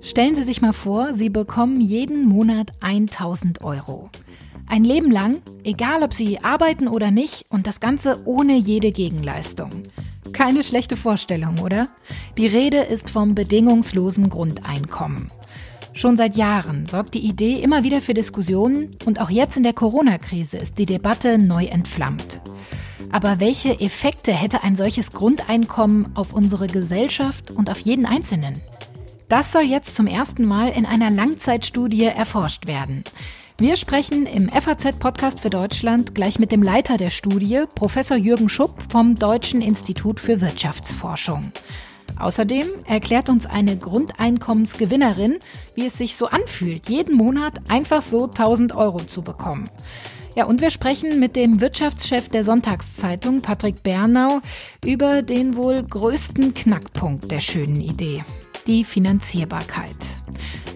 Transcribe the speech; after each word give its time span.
Stellen 0.00 0.34
Sie 0.34 0.42
sich 0.42 0.60
mal 0.60 0.72
vor, 0.72 1.14
Sie 1.14 1.30
bekommen 1.30 1.80
jeden 1.80 2.26
Monat 2.26 2.72
1000 2.82 3.62
Euro. 3.62 4.10
Ein 4.66 4.84
Leben 4.84 5.10
lang, 5.10 5.42
egal 5.64 6.02
ob 6.02 6.12
Sie 6.12 6.44
arbeiten 6.44 6.86
oder 6.86 7.10
nicht, 7.10 7.46
und 7.48 7.66
das 7.66 7.80
Ganze 7.80 8.22
ohne 8.24 8.56
jede 8.56 8.92
Gegenleistung. 8.92 9.70
Keine 10.32 10.62
schlechte 10.64 10.96
Vorstellung, 10.96 11.58
oder? 11.60 11.88
Die 12.36 12.46
Rede 12.46 12.78
ist 12.78 13.10
vom 13.10 13.34
bedingungslosen 13.34 14.28
Grundeinkommen. 14.28 15.30
Schon 15.94 16.16
seit 16.16 16.36
Jahren 16.36 16.86
sorgt 16.86 17.14
die 17.14 17.26
Idee 17.26 17.56
immer 17.62 17.84
wieder 17.84 18.00
für 18.00 18.14
Diskussionen 18.14 18.96
und 19.04 19.20
auch 19.20 19.30
jetzt 19.30 19.56
in 19.56 19.62
der 19.62 19.74
Corona-Krise 19.74 20.56
ist 20.56 20.78
die 20.78 20.86
Debatte 20.86 21.38
neu 21.38 21.64
entflammt. 21.64 22.40
Aber 23.12 23.40
welche 23.40 23.78
Effekte 23.78 24.32
hätte 24.32 24.64
ein 24.64 24.74
solches 24.74 25.12
Grundeinkommen 25.12 26.16
auf 26.16 26.32
unsere 26.32 26.66
Gesellschaft 26.66 27.50
und 27.50 27.70
auf 27.70 27.78
jeden 27.78 28.06
Einzelnen? 28.06 28.60
Das 29.28 29.52
soll 29.52 29.62
jetzt 29.62 29.94
zum 29.94 30.06
ersten 30.06 30.46
Mal 30.46 30.68
in 30.68 30.86
einer 30.86 31.10
Langzeitstudie 31.10 32.06
erforscht 32.06 32.66
werden. 32.66 33.04
Wir 33.58 33.76
sprechen 33.76 34.24
im 34.24 34.48
FAZ-Podcast 34.48 35.40
für 35.40 35.50
Deutschland 35.50 36.14
gleich 36.14 36.38
mit 36.38 36.52
dem 36.52 36.62
Leiter 36.62 36.96
der 36.96 37.10
Studie, 37.10 37.64
Professor 37.74 38.16
Jürgen 38.16 38.48
Schupp 38.48 38.82
vom 38.90 39.14
Deutschen 39.14 39.60
Institut 39.60 40.18
für 40.18 40.40
Wirtschaftsforschung. 40.40 41.52
Außerdem 42.18 42.66
erklärt 42.86 43.28
uns 43.28 43.46
eine 43.46 43.76
Grundeinkommensgewinnerin, 43.76 45.38
wie 45.74 45.86
es 45.86 45.98
sich 45.98 46.16
so 46.16 46.26
anfühlt, 46.26 46.88
jeden 46.88 47.16
Monat 47.16 47.70
einfach 47.70 48.02
so 48.02 48.24
1000 48.24 48.74
Euro 48.74 48.98
zu 48.98 49.22
bekommen. 49.22 49.68
Ja, 50.34 50.46
und 50.46 50.60
wir 50.60 50.70
sprechen 50.70 51.20
mit 51.20 51.36
dem 51.36 51.60
Wirtschaftschef 51.60 52.28
der 52.28 52.42
Sonntagszeitung, 52.44 53.42
Patrick 53.42 53.82
Bernau, 53.82 54.40
über 54.84 55.22
den 55.22 55.56
wohl 55.56 55.82
größten 55.82 56.54
Knackpunkt 56.54 57.30
der 57.30 57.40
schönen 57.40 57.80
Idee 57.80 58.24
die 58.66 58.84
Finanzierbarkeit. 58.84 59.96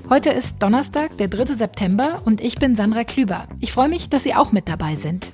Heute 0.08 0.30
ist 0.30 0.56
Donnerstag, 0.60 1.16
der 1.18 1.28
3. 1.28 1.54
September 1.54 2.22
und 2.24 2.40
ich 2.40 2.56
bin 2.56 2.76
Sandra 2.76 3.04
Klüber. 3.04 3.48
Ich 3.60 3.72
freue 3.72 3.88
mich, 3.88 4.08
dass 4.08 4.24
Sie 4.24 4.34
auch 4.34 4.52
mit 4.52 4.68
dabei 4.68 4.94
sind. 4.94 5.32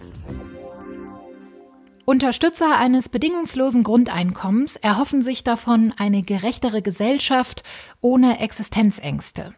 Unterstützer 2.05 2.79
eines 2.79 3.09
bedingungslosen 3.09 3.85
Grundeinkommens 3.85 4.77
erhoffen 4.77 5.23
sich 5.23 5.45
davon 5.45 5.95
eine 5.97 6.23
gerechtere 6.23 6.83
Gesellschaft 6.83 7.63
ohne 8.01 8.41
Existenzängste. 8.41 9.55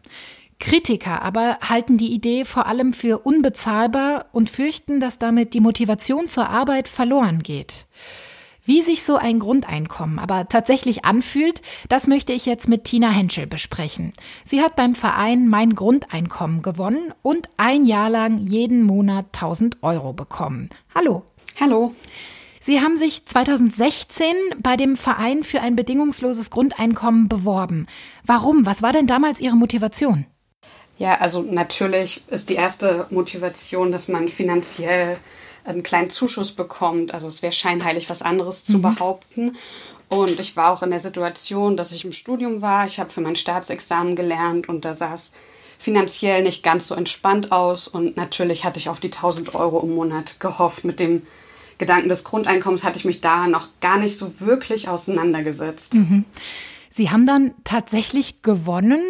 Kritiker 0.59 1.21
aber 1.21 1.57
halten 1.61 1.97
die 1.97 2.13
Idee 2.13 2.45
vor 2.45 2.65
allem 2.65 2.93
für 2.93 3.19
unbezahlbar 3.19 4.27
und 4.31 4.49
fürchten, 4.49 4.99
dass 4.99 5.19
damit 5.19 5.53
die 5.53 5.59
Motivation 5.59 6.29
zur 6.29 6.49
Arbeit 6.49 6.87
verloren 6.87 7.43
geht. 7.43 7.85
Wie 8.67 8.81
sich 8.81 9.03
so 9.03 9.15
ein 9.15 9.37
Grundeinkommen 9.37 10.17
aber 10.17 10.49
tatsächlich 10.49 11.05
anfühlt, 11.05 11.61
das 11.87 12.07
möchte 12.07 12.33
ich 12.33 12.47
jetzt 12.47 12.67
mit 12.67 12.83
Tina 12.83 13.11
Henschel 13.11 13.45
besprechen. 13.45 14.11
Sie 14.43 14.61
hat 14.61 14.75
beim 14.75 14.95
Verein 14.95 15.47
Mein 15.47 15.75
Grundeinkommen 15.75 16.63
gewonnen 16.63 17.13
und 17.21 17.47
ein 17.57 17.85
Jahr 17.85 18.09
lang 18.09 18.39
jeden 18.39 18.81
Monat 18.81 19.25
1000 19.33 19.83
Euro 19.83 20.13
bekommen. 20.13 20.69
Hallo. 20.95 21.23
Hallo. 21.59 21.93
Sie 22.59 22.81
haben 22.81 22.97
sich 22.97 23.27
2016 23.27 24.33
bei 24.57 24.75
dem 24.75 24.95
Verein 24.95 25.43
für 25.43 25.61
ein 25.61 25.75
bedingungsloses 25.75 26.49
Grundeinkommen 26.49 27.29
beworben. 27.29 27.85
Warum? 28.25 28.65
Was 28.65 28.81
war 28.81 28.91
denn 28.91 29.05
damals 29.05 29.39
Ihre 29.39 29.55
Motivation? 29.55 30.25
Ja, 30.97 31.15
also 31.15 31.41
natürlich 31.41 32.23
ist 32.29 32.49
die 32.49 32.55
erste 32.55 33.05
Motivation, 33.09 33.91
dass 33.91 34.07
man 34.07 34.27
finanziell 34.29 35.17
einen 35.65 35.83
kleinen 35.83 36.09
Zuschuss 36.09 36.51
bekommt. 36.51 37.13
Also 37.13 37.27
es 37.27 37.41
wäre 37.41 37.51
scheinheilig, 37.51 38.09
was 38.09 38.21
anderes 38.21 38.63
zu 38.63 38.77
mhm. 38.77 38.81
behaupten. 38.83 39.57
Und 40.07 40.39
ich 40.39 40.55
war 40.55 40.71
auch 40.71 40.83
in 40.83 40.91
der 40.91 40.99
Situation, 40.99 41.75
dass 41.75 41.91
ich 41.91 42.05
im 42.05 42.11
Studium 42.11 42.61
war. 42.61 42.85
Ich 42.85 42.99
habe 42.99 43.09
für 43.09 43.21
mein 43.21 43.35
Staatsexamen 43.35 44.15
gelernt 44.15 44.69
und 44.69 44.85
da 44.85 44.93
sah 44.93 45.13
es 45.13 45.33
finanziell 45.77 46.43
nicht 46.43 46.63
ganz 46.63 46.87
so 46.87 46.95
entspannt 46.95 47.51
aus. 47.51 47.87
Und 47.87 48.15
natürlich 48.15 48.63
hatte 48.63 48.79
ich 48.79 48.87
auf 48.87 48.99
die 48.99 49.11
1000 49.11 49.55
Euro 49.55 49.81
im 49.81 49.95
Monat 49.95 50.39
gehofft. 50.39 50.85
Mit 50.85 50.99
dem 50.99 51.23
Gedanken 51.77 52.07
des 52.07 52.23
Grundeinkommens 52.23 52.83
hatte 52.83 52.99
ich 52.99 53.05
mich 53.05 53.19
da 53.19 53.47
noch 53.47 53.67
gar 53.81 53.97
nicht 53.97 54.17
so 54.17 54.39
wirklich 54.39 54.87
auseinandergesetzt. 54.87 55.95
Mhm. 55.95 56.25
Sie 56.95 57.11
haben 57.11 57.27
dann 57.27 57.53
tatsächlich 57.65 58.41
gewonnen. 58.41 59.01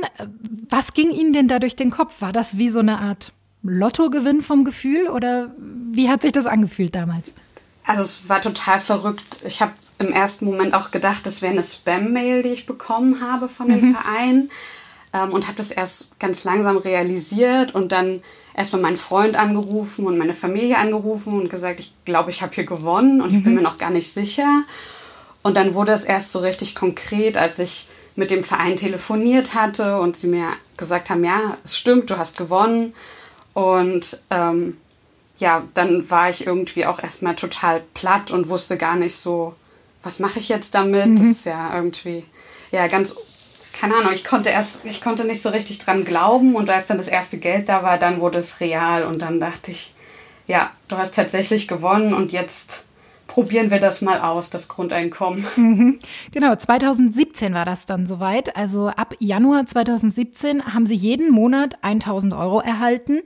Was 0.72 0.96
ging 0.96 1.12
Ihnen 1.12 1.34
denn 1.34 1.48
da 1.48 1.60
durch 1.60 1.76
den 1.76 1.92
Kopf? 1.92 2.20
War 2.20 2.34
das 2.34 2.58
wie 2.58 2.72
so 2.72 2.80
eine 2.80 2.98
Art 2.98 3.32
Lottogewinn 3.62 4.42
vom 4.42 4.66
Gefühl 4.66 5.08
oder 5.08 5.52
wie 5.92 6.10
hat 6.10 6.24
sich 6.24 6.32
das 6.32 6.48
angefühlt 6.48 6.96
damals? 6.96 7.32
Also 7.86 8.02
es 8.02 8.28
war 8.28 8.42
total 8.42 8.80
verrückt. 8.80 9.44
Ich 9.46 9.62
habe 9.62 9.72
im 10.00 10.12
ersten 10.12 10.46
Moment 10.46 10.74
auch 10.74 10.90
gedacht, 10.90 11.28
das 11.28 11.44
wäre 11.44 11.54
eine 11.54 11.62
Spam-Mail, 11.62 12.42
die 12.42 12.50
ich 12.50 12.66
bekommen 12.66 13.22
habe 13.22 13.48
von 13.50 13.70
dem 13.70 13.90
mhm. 13.90 13.96
Verein 13.96 14.50
ähm, 15.14 15.32
und 15.32 15.46
habe 15.46 15.58
das 15.58 15.70
erst 15.70 16.20
ganz 16.20 16.44
langsam 16.44 16.78
realisiert 16.78 17.76
und 17.76 17.92
dann 17.92 18.24
erstmal 18.56 18.82
meinen 18.82 18.98
Freund 18.98 19.36
angerufen 19.36 20.08
und 20.08 20.18
meine 20.18 20.34
Familie 20.34 20.80
angerufen 20.80 21.40
und 21.40 21.52
gesagt, 21.52 21.80
ich 21.80 21.94
glaube, 22.04 22.32
ich 22.32 22.42
habe 22.42 22.56
hier 22.56 22.66
gewonnen 22.66 23.22
und 23.22 23.32
mhm. 23.32 23.38
ich 23.38 23.44
bin 23.44 23.54
mhm. 23.54 23.60
mir 23.60 23.64
noch 23.64 23.78
gar 23.78 23.92
nicht 23.92 24.12
sicher. 24.12 24.64
Und 25.46 25.56
dann 25.58 25.76
wurde 25.76 25.92
es 25.92 26.06
erst 26.06 26.32
so 26.32 26.40
richtig 26.40 26.74
konkret, 26.74 27.38
als 27.38 27.60
ich 27.60 27.88
mit 28.16 28.32
dem 28.32 28.44
Verein 28.44 28.78
telefoniert 28.78 29.54
hatte 29.54 30.00
und 30.00 30.18
sie 30.18 30.26
mir 30.26 30.48
gesagt 30.76 31.12
haben, 31.12 31.24
ja, 31.24 31.56
es 31.64 31.78
stimmt, 31.78 32.10
du 32.10 32.18
hast 32.18 32.38
gewonnen. 32.38 32.96
Und 33.54 34.22
ähm, 34.32 34.76
ja, 35.38 35.62
dann 35.76 36.10
war 36.10 36.32
ich 36.32 36.48
irgendwie 36.48 36.88
auch 36.88 36.98
erstmal 36.98 37.36
total 37.36 37.84
platt 37.94 38.32
und 38.32 38.50
wusste 38.50 38.76
gar 38.76 38.96
nicht 38.96 39.16
so, 39.18 39.54
was 40.02 40.18
mache 40.18 40.40
ich 40.40 40.50
jetzt 40.50 40.74
damit? 40.74 41.10
Mhm. 41.10 41.18
Das 41.18 41.28
ist 41.28 41.46
ja 41.46 41.76
irgendwie, 41.76 42.26
ja, 42.72 42.88
ganz, 42.88 43.16
keine 43.80 43.98
Ahnung, 43.98 44.14
ich 44.16 44.26
konnte 44.26 44.50
erst, 44.50 44.80
ich 44.84 45.00
konnte 45.00 45.26
nicht 45.26 45.44
so 45.44 45.50
richtig 45.50 45.78
dran 45.78 46.06
glauben 46.06 46.56
und 46.56 46.72
als 46.72 46.88
dann 46.88 46.98
das 46.98 47.08
erste 47.08 47.38
Geld 47.38 47.70
da 47.70 47.84
war, 47.84 48.00
dann 48.00 48.20
wurde 48.20 48.40
es 48.40 48.62
real 48.62 49.04
und 49.04 49.22
dann 49.22 49.40
dachte 49.40 49.70
ich, 49.70 49.94
ja, 50.48 50.72
du 50.88 50.98
hast 50.98 51.14
tatsächlich 51.14 51.68
gewonnen 51.68 52.16
und 52.16 52.32
jetzt 52.32 52.88
probieren 53.28 53.72
wir 53.72 53.80
das 53.80 54.02
mal 54.02 54.22
aus, 54.22 54.50
das 54.50 54.68
Grundeinkommen. 54.68 55.46
Mhm. 55.56 56.00
Genau, 56.32 56.56
2017 56.56 57.54
war 57.54 57.66
das 57.66 57.86
dann 57.86 58.06
soweit. 58.06 58.56
Also 58.56 58.88
ab 58.88 59.16
Januar 59.20 59.66
2017 59.66 60.74
haben 60.74 60.86
Sie 60.86 60.96
jeden 60.96 61.32
Monat 61.32 61.84
1000 61.84 62.34
Euro 62.34 62.60
erhalten. 62.60 63.22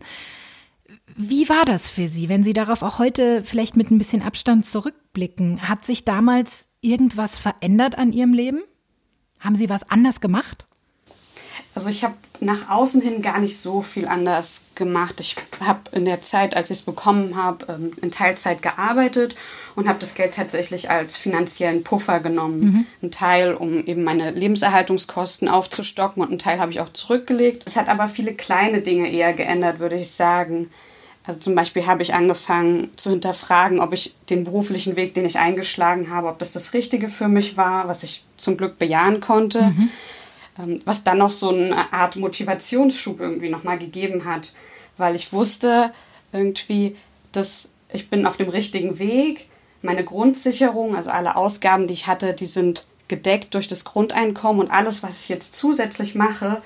Wie 1.15 1.49
war 1.49 1.65
das 1.65 1.89
für 1.89 2.07
Sie, 2.07 2.29
wenn 2.29 2.43
Sie 2.43 2.53
darauf 2.53 2.81
auch 2.81 2.99
heute 2.99 3.43
vielleicht 3.43 3.75
mit 3.75 3.91
ein 3.91 3.97
bisschen 3.97 4.21
Abstand 4.21 4.65
zurückblicken? 4.65 5.67
Hat 5.67 5.85
sich 5.85 6.05
damals 6.05 6.69
irgendwas 6.81 7.37
verändert 7.37 7.97
an 7.97 8.13
Ihrem 8.13 8.33
Leben? 8.33 8.61
Haben 9.39 9.55
Sie 9.55 9.69
was 9.69 9.89
anders 9.89 10.21
gemacht? 10.21 10.68
Also 11.79 11.91
ich 11.91 12.03
habe 12.03 12.15
nach 12.41 12.69
außen 12.69 13.01
hin 13.01 13.21
gar 13.21 13.39
nicht 13.39 13.57
so 13.57 13.81
viel 13.81 14.05
anders 14.05 14.71
gemacht. 14.75 15.21
Ich 15.21 15.37
habe 15.61 15.79
in 15.93 16.03
der 16.03 16.21
Zeit, 16.21 16.57
als 16.57 16.71
ich 16.71 16.79
es 16.79 16.83
bekommen 16.83 17.37
habe, 17.37 17.67
ähm, 17.69 17.93
in 18.01 18.11
Teilzeit 18.11 18.61
gearbeitet 18.61 19.33
und 19.75 19.87
habe 19.87 19.97
das 19.97 20.13
Geld 20.13 20.33
tatsächlich 20.33 20.89
als 20.89 21.15
finanziellen 21.15 21.85
Puffer 21.85 22.19
genommen. 22.19 22.59
Mhm. 22.59 22.85
Ein 23.03 23.11
Teil, 23.11 23.53
um 23.53 23.85
eben 23.85 24.03
meine 24.03 24.31
Lebenserhaltungskosten 24.31 25.47
aufzustocken 25.47 26.21
und 26.21 26.33
ein 26.33 26.37
Teil 26.37 26.59
habe 26.59 26.69
ich 26.69 26.81
auch 26.81 26.89
zurückgelegt. 26.89 27.63
Es 27.65 27.77
hat 27.77 27.87
aber 27.87 28.09
viele 28.09 28.33
kleine 28.33 28.81
Dinge 28.81 29.09
eher 29.09 29.31
geändert, 29.31 29.79
würde 29.79 29.95
ich 29.95 30.11
sagen. 30.11 30.69
Also 31.23 31.39
zum 31.39 31.55
Beispiel 31.55 31.87
habe 31.87 32.01
ich 32.01 32.13
angefangen 32.13 32.89
zu 32.97 33.11
hinterfragen, 33.11 33.79
ob 33.79 33.93
ich 33.93 34.15
den 34.29 34.43
beruflichen 34.43 34.97
Weg, 34.97 35.13
den 35.13 35.23
ich 35.23 35.39
eingeschlagen 35.39 36.09
habe, 36.09 36.27
ob 36.27 36.39
das 36.39 36.51
das 36.51 36.73
Richtige 36.73 37.07
für 37.07 37.29
mich 37.29 37.55
war, 37.55 37.87
was 37.87 38.03
ich 38.03 38.25
zum 38.35 38.57
Glück 38.57 38.77
bejahen 38.79 39.21
konnte. 39.21 39.61
Mhm. 39.61 39.89
Ähm, 40.59 40.79
was 40.85 41.03
dann 41.03 41.17
noch 41.17 41.31
so 41.31 41.49
eine 41.49 41.93
Art 41.93 42.15
Motivationsschub 42.15 43.19
irgendwie 43.19 43.49
nochmal 43.49 43.79
gegeben 43.79 44.25
hat, 44.25 44.53
weil 44.97 45.15
ich 45.15 45.31
wusste 45.31 45.93
irgendwie, 46.31 46.95
dass 47.31 47.73
ich 47.91 48.09
bin 48.09 48.25
auf 48.25 48.37
dem 48.37 48.49
richtigen 48.49 48.99
Weg. 48.99 49.47
Meine 49.81 50.03
Grundsicherung, 50.03 50.95
also 50.95 51.09
alle 51.09 51.35
Ausgaben, 51.35 51.87
die 51.87 51.93
ich 51.93 52.07
hatte, 52.07 52.33
die 52.33 52.45
sind 52.45 52.85
gedeckt 53.07 53.55
durch 53.55 53.67
das 53.67 53.85
Grundeinkommen 53.85 54.61
und 54.61 54.71
alles, 54.71 55.01
was 55.03 55.23
ich 55.23 55.29
jetzt 55.29 55.55
zusätzlich 55.55 56.15
mache, 56.15 56.61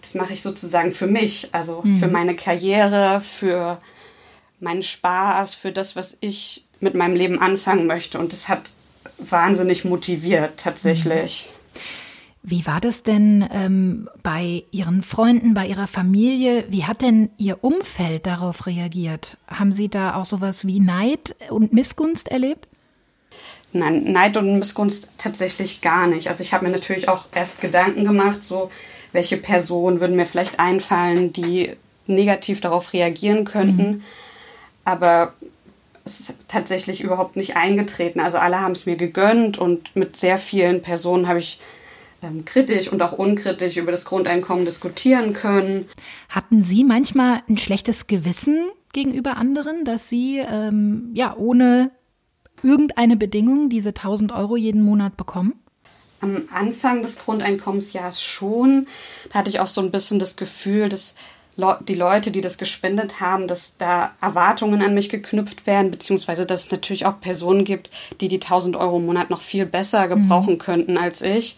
das 0.00 0.14
mache 0.14 0.32
ich 0.32 0.42
sozusagen 0.42 0.92
für 0.92 1.06
mich, 1.06 1.48
also 1.52 1.82
mhm. 1.84 1.98
für 1.98 2.08
meine 2.08 2.34
Karriere, 2.34 3.20
für 3.20 3.78
meinen 4.60 4.82
Spaß, 4.82 5.54
für 5.54 5.72
das, 5.72 5.96
was 5.96 6.16
ich 6.20 6.64
mit 6.80 6.94
meinem 6.94 7.14
Leben 7.14 7.40
anfangen 7.40 7.86
möchte. 7.86 8.18
Und 8.18 8.32
das 8.32 8.48
hat 8.48 8.70
wahnsinnig 9.18 9.84
motiviert 9.84 10.58
tatsächlich. 10.58 11.48
Mhm. 11.48 11.61
Wie 12.44 12.66
war 12.66 12.80
das 12.80 13.04
denn 13.04 13.48
ähm, 13.52 14.08
bei 14.24 14.64
Ihren 14.72 15.02
Freunden, 15.02 15.54
bei 15.54 15.66
Ihrer 15.66 15.86
Familie? 15.86 16.64
Wie 16.68 16.84
hat 16.84 17.00
denn 17.00 17.30
Ihr 17.38 17.62
Umfeld 17.62 18.26
darauf 18.26 18.66
reagiert? 18.66 19.36
Haben 19.46 19.70
Sie 19.70 19.88
da 19.88 20.16
auch 20.16 20.26
sowas 20.26 20.66
wie 20.66 20.80
Neid 20.80 21.36
und 21.50 21.72
Missgunst 21.72 22.28
erlebt? 22.28 22.66
Nein, 23.72 24.12
Neid 24.12 24.36
und 24.36 24.58
Missgunst 24.58 25.14
tatsächlich 25.18 25.82
gar 25.82 26.08
nicht. 26.08 26.28
Also 26.28 26.42
ich 26.42 26.52
habe 26.52 26.64
mir 26.64 26.72
natürlich 26.72 27.08
auch 27.08 27.26
erst 27.32 27.60
Gedanken 27.60 28.04
gemacht, 28.04 28.42
so 28.42 28.70
welche 29.12 29.36
Personen 29.36 30.00
würden 30.00 30.16
mir 30.16 30.26
vielleicht 30.26 30.58
einfallen, 30.58 31.32
die 31.32 31.70
negativ 32.06 32.60
darauf 32.60 32.92
reagieren 32.92 33.44
könnten. 33.44 33.88
Mhm. 33.88 34.02
Aber 34.84 35.32
es 36.04 36.18
ist 36.18 36.48
tatsächlich 36.48 37.02
überhaupt 37.02 37.36
nicht 37.36 37.56
eingetreten. 37.56 38.18
Also 38.18 38.38
alle 38.38 38.60
haben 38.60 38.72
es 38.72 38.86
mir 38.86 38.96
gegönnt 38.96 39.58
und 39.58 39.94
mit 39.94 40.16
sehr 40.16 40.38
vielen 40.38 40.82
Personen 40.82 41.28
habe 41.28 41.38
ich 41.38 41.60
kritisch 42.44 42.92
und 42.92 43.02
auch 43.02 43.12
unkritisch 43.12 43.76
über 43.76 43.90
das 43.90 44.04
Grundeinkommen 44.04 44.64
diskutieren 44.64 45.32
können. 45.32 45.86
Hatten 46.28 46.62
Sie 46.62 46.84
manchmal 46.84 47.42
ein 47.48 47.58
schlechtes 47.58 48.06
Gewissen 48.06 48.70
gegenüber 48.92 49.36
anderen, 49.36 49.84
dass 49.84 50.08
Sie 50.08 50.38
ähm, 50.38 51.10
ja 51.14 51.36
ohne 51.36 51.90
irgendeine 52.62 53.16
Bedingung 53.16 53.68
diese 53.68 53.90
1000 53.90 54.32
Euro 54.32 54.56
jeden 54.56 54.82
Monat 54.82 55.16
bekommen? 55.16 55.54
Am 56.20 56.44
Anfang 56.52 57.02
des 57.02 57.24
Grundeinkommensjahres 57.24 58.22
schon. 58.22 58.86
Da 59.32 59.40
hatte 59.40 59.50
ich 59.50 59.58
auch 59.58 59.66
so 59.66 59.80
ein 59.80 59.90
bisschen 59.90 60.20
das 60.20 60.36
Gefühl, 60.36 60.88
dass 60.88 61.16
die 61.88 61.94
Leute, 61.94 62.30
die 62.30 62.40
das 62.40 62.56
gespendet 62.56 63.20
haben, 63.20 63.46
dass 63.46 63.76
da 63.76 64.12
Erwartungen 64.20 64.80
an 64.80 64.94
mich 64.94 65.10
geknüpft 65.10 65.66
werden, 65.66 65.90
beziehungsweise 65.90 66.46
dass 66.46 66.64
es 66.64 66.70
natürlich 66.70 67.04
auch 67.04 67.20
Personen 67.20 67.64
gibt, 67.64 67.90
die 68.20 68.28
die 68.28 68.40
1000 68.40 68.76
Euro 68.76 68.96
im 68.96 69.06
Monat 69.06 69.28
noch 69.28 69.40
viel 69.40 69.66
besser 69.66 70.08
gebrauchen 70.08 70.54
mhm. 70.54 70.58
könnten 70.58 70.96
als 70.96 71.20
ich. 71.20 71.56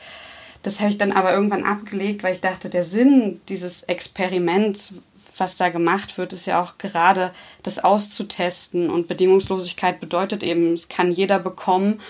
Das 0.65 0.81
habe 0.81 0.91
ich 0.91 0.99
dann 0.99 1.13
aber 1.13 1.33
irgendwann 1.33 1.63
abgelegt, 1.63 2.25
weil 2.25 2.33
ich 2.33 2.41
dachte, 2.41 2.71
der 2.71 2.83
Sinn 2.83 3.41
dieses 3.51 3.83
Experiments, 3.85 4.95
was 5.37 5.57
da 5.57 5.69
gemacht 5.69 6.17
wird, 6.17 6.33
ist 6.33 6.47
ja 6.47 6.61
auch 6.63 6.79
gerade 6.79 7.33
das 7.63 7.85
auszutesten. 7.85 8.89
Und 8.89 9.07
Bedingungslosigkeit 9.07 10.01
bedeutet 10.01 10.43
eben, 10.43 10.73
es 10.73 10.89
kann 10.89 11.13
jeder 11.13 11.39
bekommen. 11.39 12.01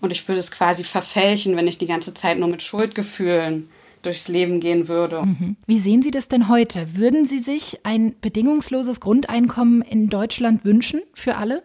Und 0.00 0.12
ich 0.12 0.26
würde 0.28 0.38
es 0.38 0.52
quasi 0.52 0.84
verfälschen, 0.84 1.56
wenn 1.56 1.66
ich 1.66 1.76
die 1.76 1.88
ganze 1.88 2.14
Zeit 2.14 2.38
nur 2.38 2.48
mit 2.48 2.62
Schuldgefühlen 2.62 3.68
durchs 4.02 4.28
Leben 4.28 4.60
gehen 4.60 4.86
würde. 4.86 5.22
Mhm. 5.22 5.56
Wie 5.66 5.80
sehen 5.80 6.02
Sie 6.02 6.12
das 6.12 6.28
denn 6.28 6.48
heute? 6.48 6.94
Würden 6.94 7.26
Sie 7.26 7.40
sich 7.40 7.80
ein 7.82 8.14
bedingungsloses 8.20 9.00
Grundeinkommen 9.00 9.82
in 9.82 10.08
Deutschland 10.08 10.64
wünschen 10.64 11.02
für 11.14 11.36
alle? 11.36 11.64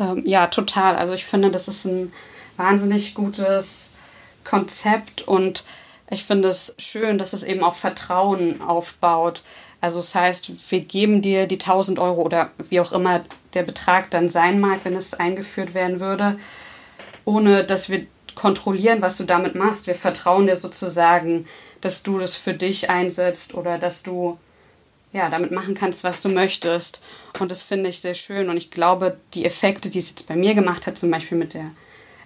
Ähm, 0.00 0.24
ja, 0.26 0.48
total. 0.48 0.96
Also 0.96 1.14
ich 1.14 1.26
finde, 1.26 1.50
das 1.50 1.68
ist 1.68 1.84
ein 1.84 2.12
wahnsinnig 2.56 3.14
gutes 3.14 3.95
Konzept 4.46 5.22
und 5.28 5.64
ich 6.10 6.24
finde 6.24 6.48
es 6.48 6.76
schön, 6.78 7.18
dass 7.18 7.32
es 7.32 7.42
eben 7.42 7.62
auf 7.62 7.76
Vertrauen 7.76 8.60
aufbaut. 8.62 9.42
Also 9.80 9.98
das 9.98 10.14
heißt, 10.14 10.70
wir 10.70 10.80
geben 10.80 11.20
dir 11.20 11.46
die 11.46 11.56
1000 11.56 11.98
Euro 11.98 12.22
oder 12.22 12.50
wie 12.70 12.80
auch 12.80 12.92
immer 12.92 13.22
der 13.54 13.64
Betrag 13.64 14.10
dann 14.10 14.28
sein 14.28 14.60
mag, 14.60 14.80
wenn 14.84 14.94
es 14.94 15.14
eingeführt 15.14 15.74
werden 15.74 16.00
würde, 16.00 16.38
ohne 17.24 17.64
dass 17.64 17.90
wir 17.90 18.06
kontrollieren, 18.34 19.02
was 19.02 19.16
du 19.16 19.24
damit 19.24 19.54
machst. 19.54 19.86
Wir 19.86 19.94
vertrauen 19.94 20.46
dir 20.46 20.54
sozusagen, 20.54 21.46
dass 21.80 22.02
du 22.02 22.18
das 22.18 22.36
für 22.36 22.54
dich 22.54 22.88
einsetzt 22.88 23.54
oder 23.54 23.78
dass 23.78 24.02
du 24.02 24.38
ja, 25.12 25.30
damit 25.30 25.50
machen 25.50 25.74
kannst, 25.74 26.04
was 26.04 26.20
du 26.20 26.28
möchtest. 26.28 27.02
Und 27.40 27.50
das 27.50 27.62
finde 27.62 27.88
ich 27.88 28.00
sehr 28.00 28.14
schön. 28.14 28.50
Und 28.50 28.56
ich 28.56 28.70
glaube, 28.70 29.16
die 29.34 29.44
Effekte, 29.44 29.88
die 29.88 29.98
es 29.98 30.10
jetzt 30.10 30.28
bei 30.28 30.36
mir 30.36 30.54
gemacht 30.54 30.86
hat, 30.86 30.98
zum 30.98 31.10
Beispiel 31.10 31.38
mit 31.38 31.54
der 31.54 31.70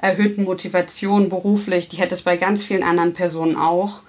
erhöhten 0.00 0.44
Motivation 0.44 1.29
beruflich, 1.29 1.88
die 1.88 1.99
hätte 1.99 2.14
es 2.14 2.23
bei 2.23 2.37
ganz 2.37 2.64
vielen 2.64 2.82
anderen 2.82 3.12
Personen 3.12 3.56
auch. 3.56 4.02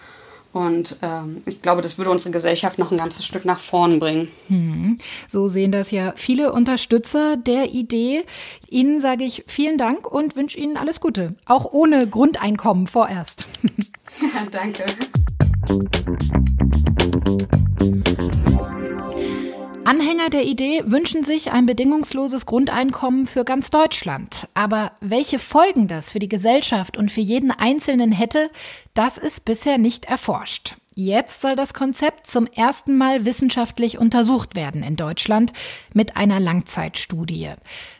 Und 0.54 0.98
ähm, 1.02 1.42
ich 1.46 1.62
glaube, 1.62 1.82
das 1.82 1.98
würde 1.98 2.12
unsere 2.12 2.32
Gesellschaft 2.32 2.78
noch 2.78 2.92
ein 2.92 2.98
ganzes 2.98 3.26
Stück 3.26 3.46
nach 3.46 3.60
vorn 3.60 4.00
bringen. 4.00 4.28
Hm. 4.48 4.98
So 5.30 5.48
sehen 5.48 5.72
das 5.72 5.92
ja 5.92 6.14
viele 6.18 6.52
Unterstützer 6.52 7.38
der 7.38 7.72
Idee. 7.72 8.26
Ihnen 8.70 9.00
sage 9.00 9.24
ich 9.24 9.46
vielen 9.48 9.78
Dank 9.78 10.12
und 10.12 10.36
wünsche 10.36 10.58
Ihnen 10.58 10.76
alles 10.76 11.00
Gute. 11.00 11.36
Auch 11.46 11.72
ohne 11.72 12.06
Grundeinkommen 12.06 12.88
vorerst. 12.88 13.46
Ja, 13.64 14.42
danke. 14.52 14.84
Anhänger 19.92 20.30
der 20.30 20.46
Idee 20.46 20.84
wünschen 20.86 21.26
sich 21.26 21.52
ein 21.52 21.66
bedingungsloses 21.66 22.46
Grundeinkommen 22.46 23.26
für 23.26 23.44
ganz 23.44 23.72
Deutschland. 23.72 24.48
Aber 24.54 24.94
welche 25.02 25.38
Folgen 25.38 25.90
das 25.90 26.12
für 26.12 26.20
die 26.20 26.30
Gesellschaft 26.30 26.96
und 26.96 27.12
für 27.12 27.20
jeden 27.20 27.52
Einzelnen 27.52 28.14
hätte, 28.14 28.50
das 28.94 29.18
ist 29.18 29.44
bisher 29.44 29.78
nicht 29.78 30.06
erforscht. 30.06 30.78
Jetzt 30.96 31.42
soll 31.42 31.58
das 31.58 31.74
Konzept 31.74 32.28
zum 32.28 32.48
ersten 32.48 32.98
Mal 32.98 33.26
wissenschaftlich 33.26 33.98
untersucht 33.98 34.56
werden 34.56 34.82
in 34.82 34.96
Deutschland 34.96 35.52
mit 35.94 36.16
einer 36.16 36.40
Langzeitstudie. 36.40 37.50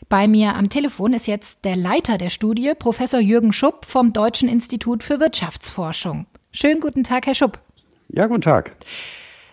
Bei 0.08 0.26
mir 0.26 0.54
am 0.54 0.70
Telefon 0.70 1.12
ist 1.12 1.26
jetzt 1.26 1.62
der 1.66 1.76
Leiter 1.76 2.16
der 2.16 2.30
Studie, 2.30 2.72
Professor 2.74 3.20
Jürgen 3.20 3.52
Schupp 3.52 3.84
vom 3.84 4.14
Deutschen 4.14 4.48
Institut 4.48 5.02
für 5.02 5.20
Wirtschaftsforschung. 5.20 6.24
Schönen 6.52 6.80
guten 6.80 7.04
Tag, 7.04 7.26
Herr 7.26 7.34
Schupp. 7.34 7.58
Ja, 8.08 8.28
guten 8.28 8.40
Tag. 8.40 8.72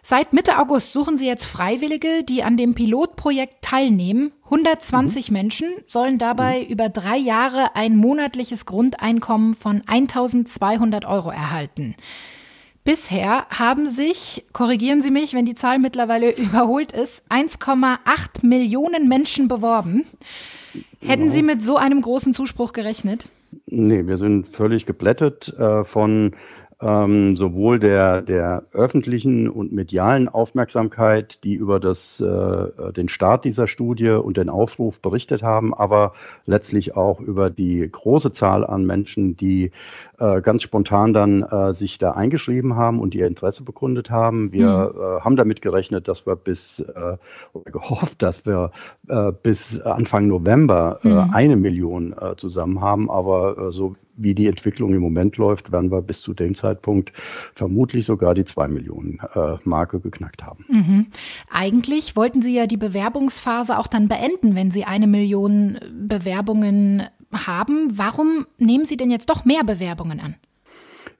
Seit 0.09 0.33
Mitte 0.33 0.57
August 0.57 0.91
suchen 0.91 1.17
sie 1.17 1.27
jetzt 1.27 1.45
Freiwillige, 1.45 2.23
die 2.23 2.41
an 2.41 2.57
dem 2.57 2.73
Pilotprojekt 2.73 3.61
teilnehmen. 3.61 4.31
120 4.45 5.29
mhm. 5.29 5.37
Menschen 5.37 5.67
sollen 5.85 6.17
dabei 6.17 6.63
mhm. 6.63 6.73
über 6.73 6.89
drei 6.89 7.15
Jahre 7.15 7.75
ein 7.75 7.95
monatliches 7.95 8.65
Grundeinkommen 8.65 9.53
von 9.53 9.83
1200 9.85 11.05
Euro 11.05 11.29
erhalten. 11.29 11.93
Bisher 12.83 13.45
haben 13.51 13.85
sich, 13.85 14.45
korrigieren 14.51 15.03
Sie 15.03 15.11
mich, 15.11 15.35
wenn 15.35 15.45
die 15.45 15.53
Zahl 15.53 15.77
mittlerweile 15.77 16.31
überholt 16.35 16.91
ist, 16.91 17.31
1,8 17.31 18.43
Millionen 18.43 19.09
Menschen 19.09 19.47
beworben. 19.47 20.05
Hätten 21.01 21.21
genau. 21.21 21.33
Sie 21.33 21.43
mit 21.43 21.63
so 21.63 21.77
einem 21.77 22.01
großen 22.01 22.33
Zuspruch 22.33 22.73
gerechnet? 22.73 23.29
Nee, 23.67 24.07
wir 24.07 24.17
sind 24.17 24.47
völlig 24.55 24.87
geblättet 24.87 25.53
äh, 25.59 25.85
von 25.85 26.33
ähm, 26.81 27.35
sowohl 27.35 27.79
der, 27.79 28.21
der 28.21 28.63
öffentlichen 28.71 29.49
und 29.49 29.73
medialen 29.73 30.29
Aufmerksamkeit, 30.29 31.43
die 31.43 31.55
über 31.55 31.79
das, 31.79 31.99
äh, 32.21 32.93
den 32.93 33.09
Start 33.09 33.43
dieser 33.43 33.67
Studie 33.67 34.11
und 34.11 34.37
den 34.37 34.49
Aufruf 34.49 34.99
berichtet 34.99 35.43
haben, 35.43 35.73
aber 35.73 36.13
letztlich 36.45 36.95
auch 36.95 37.19
über 37.19 37.49
die 37.49 37.89
große 37.91 38.31
Zahl 38.31 38.65
an 38.65 38.85
Menschen, 38.85 39.35
die 39.35 39.71
äh, 40.19 40.41
ganz 40.41 40.63
spontan 40.63 41.13
dann 41.13 41.43
äh, 41.43 41.73
sich 41.73 41.97
da 41.97 42.11
eingeschrieben 42.11 42.77
haben 42.77 43.01
und 43.01 43.13
ihr 43.13 43.27
Interesse 43.27 43.63
bekundet 43.63 44.09
haben. 44.09 44.53
Wir 44.53 44.93
mhm. 44.93 45.01
äh, 45.01 45.21
haben 45.21 45.35
damit 45.35 45.61
gerechnet, 45.61 46.07
dass 46.07 46.25
wir 46.25 46.37
bis, 46.37 46.79
äh, 46.79 47.17
oder 47.51 47.71
gehofft, 47.71 48.21
dass 48.21 48.45
wir 48.45 48.71
äh, 49.09 49.33
bis 49.43 49.81
Anfang 49.81 50.27
November 50.27 50.99
mhm. 51.03 51.29
eine 51.33 51.55
Million 51.57 52.15
zusammen 52.37 52.81
haben, 52.81 53.09
aber 53.09 53.71
so 53.71 53.95
wie 54.19 54.35
die 54.35 54.47
Entwicklung 54.47 54.93
im 54.93 55.01
Moment 55.01 55.37
läuft, 55.37 55.71
werden 55.71 55.91
wir 55.91 56.01
bis 56.01 56.21
zu 56.21 56.33
dem 56.33 56.55
Zeitpunkt 56.55 57.11
vermutlich 57.55 58.05
sogar 58.05 58.35
die 58.35 58.45
zwei 58.45 58.67
Millionen 58.67 59.19
äh, 59.33 59.57
Marke 59.63 59.99
geknackt 59.99 60.43
haben. 60.43 60.65
Mhm. 60.67 61.07
Eigentlich 61.49 62.15
wollten 62.15 62.41
Sie 62.41 62.55
ja 62.55 62.67
die 62.67 62.77
Bewerbungsphase 62.77 63.77
auch 63.77 63.87
dann 63.87 64.07
beenden, 64.07 64.55
wenn 64.55 64.71
Sie 64.71 64.83
eine 64.83 65.07
Million 65.07 65.79
Bewerbungen 65.91 67.03
haben. 67.33 67.97
Warum 67.97 68.45
nehmen 68.57 68.85
Sie 68.85 68.97
denn 68.97 69.11
jetzt 69.11 69.29
doch 69.29 69.45
mehr 69.45 69.63
Bewerbungen 69.63 70.19
an? 70.19 70.35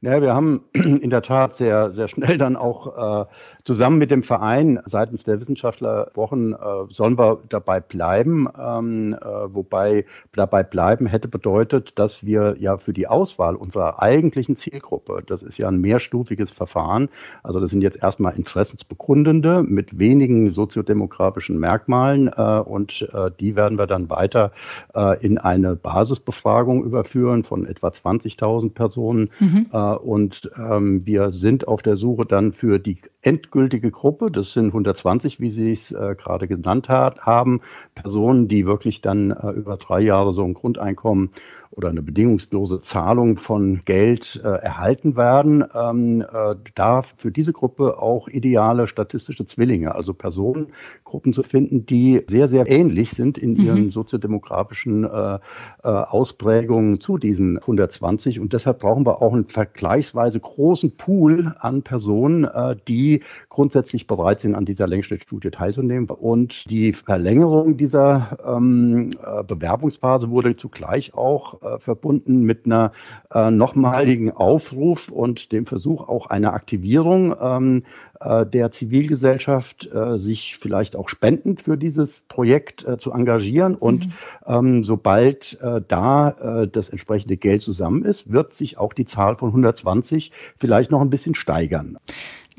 Ja, 0.01 0.21
wir 0.21 0.33
haben 0.33 0.61
in 0.73 1.09
der 1.09 1.21
Tat 1.21 1.57
sehr, 1.57 1.91
sehr 1.91 2.07
schnell 2.07 2.37
dann 2.37 2.55
auch 2.55 3.23
äh, 3.23 3.25
zusammen 3.65 3.97
mit 3.97 4.11
dem 4.11 4.23
Verein 4.23 4.79
seitens 4.85 5.23
der 5.23 5.41
Wissenschaftlerwochen 5.41 6.53
äh, 6.53 6.57
sollen 6.93 7.17
wir 7.17 7.39
dabei 7.49 7.81
bleiben. 7.81 8.47
Ähm, 8.57 9.13
äh, 9.13 9.25
wobei 9.53 10.05
dabei 10.33 10.63
bleiben 10.63 11.05
hätte 11.05 11.27
bedeutet, 11.27 11.99
dass 11.99 12.23
wir 12.23 12.55
ja 12.59 12.77
für 12.77 12.93
die 12.93 13.07
Auswahl 13.07 13.55
unserer 13.55 14.01
eigentlichen 14.01 14.55
Zielgruppe, 14.57 15.21
das 15.27 15.43
ist 15.43 15.57
ja 15.57 15.67
ein 15.67 15.81
mehrstufiges 15.81 16.51
Verfahren, 16.51 17.09
also 17.43 17.59
das 17.59 17.69
sind 17.69 17.81
jetzt 17.81 18.01
erstmal 18.01 18.35
Interessensbekundende 18.37 19.63
mit 19.63 19.99
wenigen 19.99 20.51
soziodemografischen 20.51 21.59
Merkmalen 21.59 22.29
äh, 22.29 22.59
und 22.59 23.07
äh, 23.13 23.31
die 23.39 23.57
werden 23.57 23.77
wir 23.77 23.87
dann 23.87 24.09
weiter 24.09 24.53
äh, 24.95 25.19
in 25.23 25.37
eine 25.37 25.75
Basisbefragung 25.75 26.85
überführen 26.85 27.43
von 27.43 27.65
etwa 27.65 27.89
20.000 27.89 28.73
Personen. 28.73 29.29
Mhm. 29.39 29.67
Und 29.93 30.49
ähm, 30.57 31.05
wir 31.05 31.31
sind 31.31 31.67
auf 31.67 31.81
der 31.81 31.97
Suche 31.97 32.25
dann 32.25 32.53
für 32.53 32.79
die 32.79 33.01
endgültige 33.21 33.91
Gruppe, 33.91 34.31
das 34.31 34.53
sind 34.53 34.67
120, 34.67 35.39
wie 35.39 35.51
Sie 35.51 35.73
es 35.73 35.91
äh, 35.91 36.15
gerade 36.15 36.47
genannt 36.47 36.87
hat, 36.87 37.21
haben, 37.21 37.61
Personen, 37.95 38.47
die 38.47 38.65
wirklich 38.65 39.01
dann 39.01 39.31
äh, 39.31 39.51
über 39.51 39.77
drei 39.77 40.01
Jahre 40.01 40.33
so 40.33 40.43
ein 40.43 40.53
Grundeinkommen 40.53 41.31
oder 41.71 41.89
eine 41.89 42.01
bedingungslose 42.01 42.81
Zahlung 42.81 43.37
von 43.37 43.81
Geld 43.85 44.41
äh, 44.43 44.47
erhalten 44.47 45.15
werden, 45.15 45.63
ähm, 45.73 46.21
äh, 46.21 46.55
da 46.75 47.03
für 47.17 47.31
diese 47.31 47.53
Gruppe 47.53 48.01
auch 48.01 48.27
ideale 48.27 48.87
statistische 48.87 49.45
Zwillinge, 49.45 49.93
also 49.93 50.13
Personengruppen 50.13 51.31
zu 51.31 51.43
finden, 51.43 51.85
die 51.85 52.23
sehr, 52.27 52.49
sehr 52.49 52.67
ähnlich 52.69 53.11
sind 53.11 53.37
in 53.37 53.53
mhm. 53.53 53.59
ihren 53.59 53.85
mhm. 53.85 53.91
soziodemografischen 53.91 55.03
äh, 55.03 55.35
äh, 55.35 55.39
Ausprägungen 55.83 57.01
zu 57.01 57.17
diesen 57.17 57.59
120. 57.59 58.39
Und 58.39 58.53
deshalb 58.53 58.79
brauchen 58.79 59.05
wir 59.05 59.21
auch 59.21 59.33
einen 59.33 59.45
vergleichsweise 59.45 60.39
großen 60.39 60.97
Pool 60.97 61.55
an 61.59 61.83
Personen, 61.83 62.45
äh, 62.45 62.75
die 62.87 63.08
die 63.09 63.23
grundsätzlich 63.49 64.07
bereit 64.07 64.41
sind, 64.41 64.55
an 64.55 64.65
dieser 64.65 64.87
Längsschnittstudie 64.87 65.49
teilzunehmen. 65.49 66.09
Und 66.09 66.69
die 66.69 66.93
Verlängerung 66.93 67.77
dieser 67.77 68.37
ähm, 68.45 69.11
äh, 69.23 69.43
Bewerbungsphase 69.43 70.29
wurde 70.29 70.55
zugleich 70.55 71.13
auch 71.13 71.61
äh, 71.61 71.79
verbunden 71.79 72.43
mit 72.43 72.65
einer 72.65 72.91
äh, 73.33 73.49
nochmaligen 73.51 74.31
Aufruf 74.31 75.09
und 75.09 75.51
dem 75.51 75.65
Versuch 75.65 76.07
auch 76.07 76.27
einer 76.27 76.53
Aktivierung 76.53 77.35
ähm, 77.41 77.83
äh, 78.19 78.45
der 78.45 78.71
Zivilgesellschaft, 78.71 79.89
äh, 79.93 80.17
sich 80.17 80.57
vielleicht 80.59 80.97
auch 80.97 81.07
spendend 81.07 81.61
für 81.61 81.77
dieses 81.77 82.19
Projekt 82.27 82.85
äh, 82.85 82.97
zu 82.97 83.13
engagieren. 83.13 83.75
Und 83.75 84.07
mhm. 84.07 84.13
ähm, 84.45 84.83
sobald 84.83 85.57
da 85.87 86.67
das 86.71 86.89
entsprechende 86.89 87.37
Geld 87.37 87.61
zusammen 87.61 88.03
ist, 88.03 88.31
wird 88.31 88.53
sich 88.53 88.77
auch 88.77 88.93
die 88.93 89.05
Zahl 89.05 89.35
von 89.35 89.49
120 89.49 90.31
vielleicht 90.57 90.91
noch 90.91 91.01
ein 91.01 91.09
bisschen 91.09 91.35
steigern. 91.35 91.97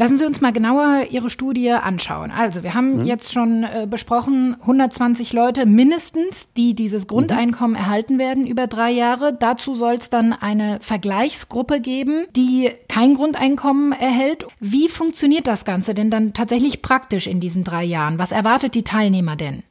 Lassen 0.00 0.16
Sie 0.16 0.24
uns 0.24 0.40
mal 0.40 0.50
genauer 0.50 1.08
Ihre 1.10 1.28
Studie 1.28 1.72
anschauen. 1.72 2.30
Also, 2.30 2.62
wir 2.62 2.72
haben 2.72 3.00
mhm. 3.00 3.04
jetzt 3.04 3.34
schon 3.34 3.64
äh, 3.64 3.86
besprochen, 3.86 4.56
120 4.58 5.34
Leute 5.34 5.66
mindestens, 5.66 6.50
die 6.54 6.72
dieses 6.72 7.06
Grundeinkommen 7.06 7.72
mhm. 7.72 7.84
erhalten 7.84 8.18
werden 8.18 8.46
über 8.46 8.66
drei 8.66 8.90
Jahre. 8.92 9.36
Dazu 9.38 9.74
soll 9.74 9.96
es 9.96 10.08
dann 10.08 10.32
eine 10.32 10.80
Vergleichsgruppe 10.80 11.82
geben, 11.82 12.24
die 12.34 12.70
kein 12.88 13.12
Grundeinkommen 13.12 13.92
erhält. 13.92 14.46
Wie 14.58 14.88
funktioniert 14.88 15.46
das 15.46 15.66
Ganze 15.66 15.92
denn 15.92 16.10
dann 16.10 16.32
tatsächlich 16.32 16.80
praktisch 16.80 17.26
in 17.26 17.40
diesen 17.40 17.62
drei 17.62 17.84
Jahren? 17.84 18.18
Was 18.18 18.32
erwartet 18.32 18.74
die 18.74 18.84
Teilnehmer 18.84 19.36
denn? 19.36 19.64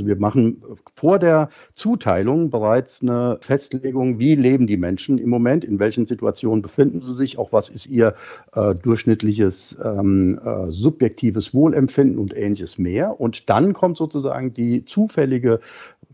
Also 0.00 0.08
wir 0.08 0.16
machen 0.16 0.62
vor 0.94 1.18
der 1.18 1.50
Zuteilung 1.74 2.48
bereits 2.48 3.02
eine 3.02 3.38
Festlegung, 3.42 4.18
wie 4.18 4.34
leben 4.34 4.66
die 4.66 4.78
Menschen 4.78 5.18
im 5.18 5.28
Moment, 5.28 5.62
in 5.62 5.78
welchen 5.78 6.06
Situationen 6.06 6.62
befinden 6.62 7.02
sie 7.02 7.14
sich, 7.14 7.36
auch 7.36 7.52
was 7.52 7.68
ist 7.68 7.86
ihr 7.86 8.14
äh, 8.54 8.74
durchschnittliches 8.76 9.76
ähm, 9.84 10.40
äh, 10.42 10.70
subjektives 10.70 11.52
Wohlempfinden 11.52 12.16
und 12.16 12.34
ähnliches 12.34 12.78
mehr. 12.78 13.20
Und 13.20 13.50
dann 13.50 13.74
kommt 13.74 13.98
sozusagen 13.98 14.54
die 14.54 14.86
zufällige, 14.86 15.60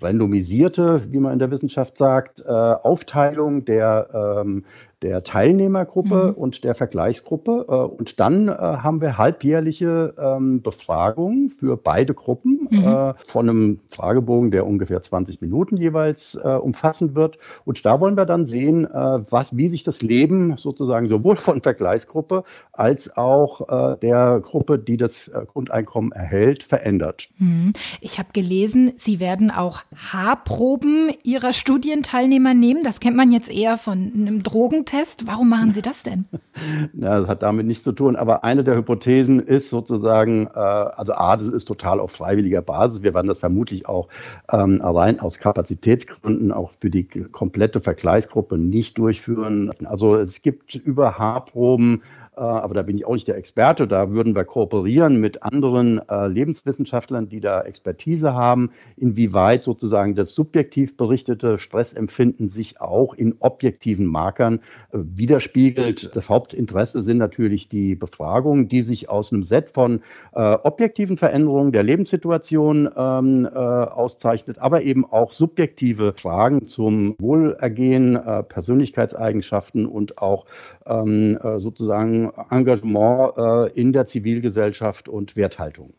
randomisierte, 0.01 1.03
wie 1.11 1.19
man 1.19 1.35
in 1.35 1.39
der 1.39 1.51
Wissenschaft 1.51 1.97
sagt, 1.97 2.41
äh, 2.41 2.51
Aufteilung 2.51 3.65
der 3.65 4.43
ähm, 4.43 4.65
der 5.03 5.23
Teilnehmergruppe 5.23 6.29
mhm. 6.29 6.43
und 6.43 6.65
der 6.65 6.75
Vergleichsgruppe. 6.75 7.67
Äh, 7.69 7.73
und 7.73 8.19
dann 8.19 8.49
äh, 8.49 8.53
haben 8.53 9.01
wir 9.01 9.19
halbjährliche 9.19 10.15
ähm, 10.19 10.63
Befragungen 10.63 11.51
für 11.51 11.77
beide 11.77 12.15
Gruppen 12.15 12.69
mhm. 12.71 12.87
Äh, 12.87 13.15
von 13.29 13.49
einem 13.49 13.81
Fragebogen, 13.91 14.51
der 14.51 14.67
ungefähr 14.67 15.03
20 15.03 15.41
Minuten 15.41 15.77
jeweils 15.77 16.37
umfassen 16.37 17.15
wird. 17.15 17.39
Und 17.65 17.85
da 17.85 18.01
wollen 18.01 18.17
wir 18.17 18.27
dann 18.27 18.47
sehen, 18.47 18.85
was, 18.85 19.57
wie 19.57 19.69
sich 19.69 19.85
das 19.85 20.03
Leben 20.03 20.57
sozusagen 20.57 21.09
sowohl 21.09 21.37
von 21.37 21.63
Vergleichsgruppe 21.63 22.45
als 22.73 23.15
auch 23.17 23.97
der 23.99 24.41
Gruppe, 24.41 24.79
die 24.79 24.97
das 24.97 25.13
Grundeinkommen 25.53 26.13
erhält, 26.13 26.65
verändert. 26.65 27.29
Mhm. 27.39 27.73
Ich 28.01 28.19
habe 28.19 28.29
gelesen, 28.33 28.93
Sie 28.97 29.21
werden 29.21 29.51
auch 29.51 29.83
Haarproben 29.95 31.11
Ihrer 31.23 31.53
Studienteilnehmer 31.53 32.55
nehmen. 32.55 32.83
Das 32.85 33.01
kennt 33.01 33.17
man 33.17 33.33
jetzt 33.33 33.53
eher 33.53 33.79
von 33.79 34.13
einem 34.15 34.43
Drogentest. 34.87 34.97
Test? 34.97 35.27
Warum 35.27 35.49
machen 35.49 35.73
Sie 35.73 35.83
das 35.83 36.03
denn? 36.03 36.27
Na, 36.95 37.21
das 37.21 37.29
hat 37.29 37.43
damit 37.43 37.67
nichts 37.67 37.85
zu 37.85 37.93
tun. 37.93 38.17
Aber 38.17 38.45
eine 38.45 38.65
der 38.65 38.77
Hypothesen 38.77 39.41
ist 39.41 39.69
sozusagen, 39.71 40.47
äh, 40.47 40.59
also 40.59 41.13
A, 41.13 41.37
das 41.37 41.53
ist 41.53 41.67
total 41.67 42.01
auf 42.01 42.13
freiwilliger 42.13 42.63
Basis. 42.63 43.03
Wir 43.03 43.15
werden 43.15 43.27
das 43.27 43.39
vermutlich 43.39 43.89
auch 43.89 44.09
ähm, 44.51 44.81
allein 44.83 45.21
aus 45.21 45.39
Kapazitätsgründen 45.39 46.53
auch 46.53 46.73
für 46.81 46.91
die 46.91 47.05
komplette 47.05 47.81
Vergleichsgruppe 47.81 48.59
nicht 48.59 48.97
durchführen. 48.99 49.71
Also 49.85 50.17
es 50.17 50.41
gibt 50.43 50.75
über 50.75 51.19
Haarproben 51.19 52.03
aber 52.41 52.75
da 52.75 52.83
bin 52.83 52.97
ich 52.99 53.07
auch 53.07 53.15
nicht 53.15 53.29
der 53.29 53.37
Experte. 53.37 53.89
Da 53.89 54.11
würden 54.11 54.35
wir 54.35 54.45
kooperieren 54.45 55.17
mit 55.17 55.43
anderen 55.43 56.01
äh, 56.09 56.27
Lebenswissenschaftlern, 56.27 57.29
die 57.29 57.41
da 57.41 57.63
Expertise 57.63 58.35
haben, 58.35 58.71
inwieweit 58.97 59.63
sozusagen 59.63 60.15
das 60.15 60.33
subjektiv 60.33 60.97
berichtete 60.97 61.59
Stressempfinden 61.59 62.51
sich 62.51 62.81
auch 62.81 63.15
in 63.15 63.37
objektiven 63.39 64.07
Markern 64.07 64.61
äh, 64.93 64.99
widerspiegelt. 64.99 66.15
Das 66.15 66.29
Hauptinteresse 66.29 67.03
sind 67.03 67.19
natürlich 67.19 67.69
die 67.69 67.95
Befragungen, 67.95 68.69
die 68.69 68.83
sich 68.83 69.09
aus 69.09 69.33
einem 69.33 69.43
Set 69.43 69.71
von 69.71 70.03
äh, 70.35 70.41
objektiven 70.41 71.17
Veränderungen 71.17 71.73
der 71.73 71.83
Lebenssituation 71.83 72.89
ähm, 72.97 73.47
äh, 73.47 73.59
auszeichnet, 73.59 74.59
aber 74.59 74.83
eben 74.83 75.05
auch 75.05 75.33
subjektive 75.33 76.13
Fragen 76.13 76.67
zum 76.67 77.17
Wohlergehen, 77.19 78.17
äh, 78.17 78.43
Persönlichkeitseigenschaften 78.43 79.87
und 79.87 80.19
auch 80.19 80.47
ähm, 80.87 81.39
sozusagen 81.59 82.26
Engagement 82.51 83.33
äh, 83.37 83.81
in 83.81 83.93
der 83.93 84.07
Zivilgesellschaft 84.07 85.09
und 85.09 85.37
Werthaltung. 85.37 85.95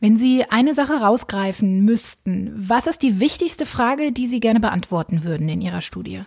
Wenn 0.00 0.16
Sie 0.16 0.44
eine 0.50 0.74
Sache 0.74 0.94
rausgreifen 0.94 1.84
müssten, 1.84 2.52
was 2.56 2.86
ist 2.86 3.02
die 3.02 3.20
wichtigste 3.20 3.66
Frage, 3.66 4.12
die 4.12 4.26
Sie 4.26 4.40
gerne 4.40 4.60
beantworten 4.60 5.22
würden 5.24 5.48
in 5.48 5.60
Ihrer 5.60 5.80
Studie? 5.80 6.22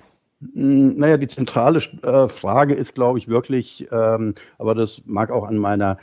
Hm, 0.53 0.97
naja, 0.97 1.17
die 1.17 1.27
zentrale 1.27 1.79
äh, 1.79 2.29
Frage 2.39 2.73
ist, 2.73 2.93
glaube 2.93 3.19
ich, 3.19 3.27
wirklich, 3.27 3.87
ähm, 3.91 4.35
aber 4.57 4.75
das 4.75 5.01
mag 5.05 5.31
auch 5.31 5.45
an 5.45 5.57
meiner 5.57 5.97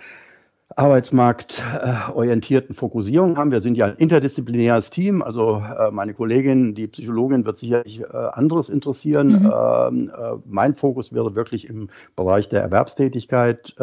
arbeitsmarktorientierten 0.76 2.74
Fokussierung 2.74 3.36
haben. 3.36 3.50
Wir 3.50 3.60
sind 3.60 3.76
ja 3.76 3.86
ein 3.86 3.96
interdisziplinäres 3.96 4.90
Team, 4.90 5.22
also 5.22 5.62
äh, 5.78 5.90
meine 5.90 6.14
Kollegin, 6.14 6.74
die 6.74 6.86
Psychologin, 6.86 7.44
wird 7.44 7.58
sicherlich 7.58 8.00
äh, 8.00 8.06
anderes 8.32 8.68
interessieren. 8.68 9.42
Mhm. 9.42 9.52
Ähm, 9.54 10.10
äh, 10.10 10.36
mein 10.46 10.74
Fokus 10.74 11.12
wäre 11.12 11.34
wirklich 11.34 11.68
im 11.68 11.88
Bereich 12.16 12.48
der 12.48 12.62
Erwerbstätigkeit. 12.62 13.74